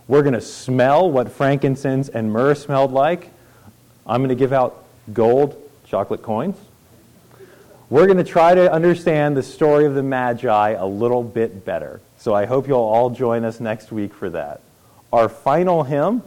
We're 0.08 0.22
going 0.22 0.34
to 0.34 0.42
smell 0.42 1.10
what 1.10 1.32
frankincense 1.32 2.10
and 2.10 2.32
myrrh 2.32 2.56
smelled 2.56 2.92
like. 2.92 3.30
I'm 4.06 4.20
going 4.20 4.30
to 4.30 4.36
give 4.36 4.52
out 4.52 4.84
gold 5.14 5.60
chocolate 5.86 6.22
coins. 6.22 6.58
We're 7.90 8.06
going 8.06 8.18
to 8.18 8.24
try 8.24 8.56
to 8.56 8.72
understand 8.72 9.38
the 9.38 9.44
story 9.44 9.86
of 9.86 9.94
the 9.94 10.04
Magi 10.04 10.72
a 10.72 10.86
little 10.86 11.24
bit 11.24 11.64
better. 11.64 12.02
So 12.18 12.34
I 12.34 12.46
hope 12.46 12.68
you'll 12.68 12.80
all 12.80 13.10
join 13.10 13.46
us 13.46 13.60
next 13.60 13.92
week 13.92 14.14
for 14.14 14.30
that. 14.32 14.62
Our 15.12 15.30
final 15.30 15.84
hymn 15.84 16.24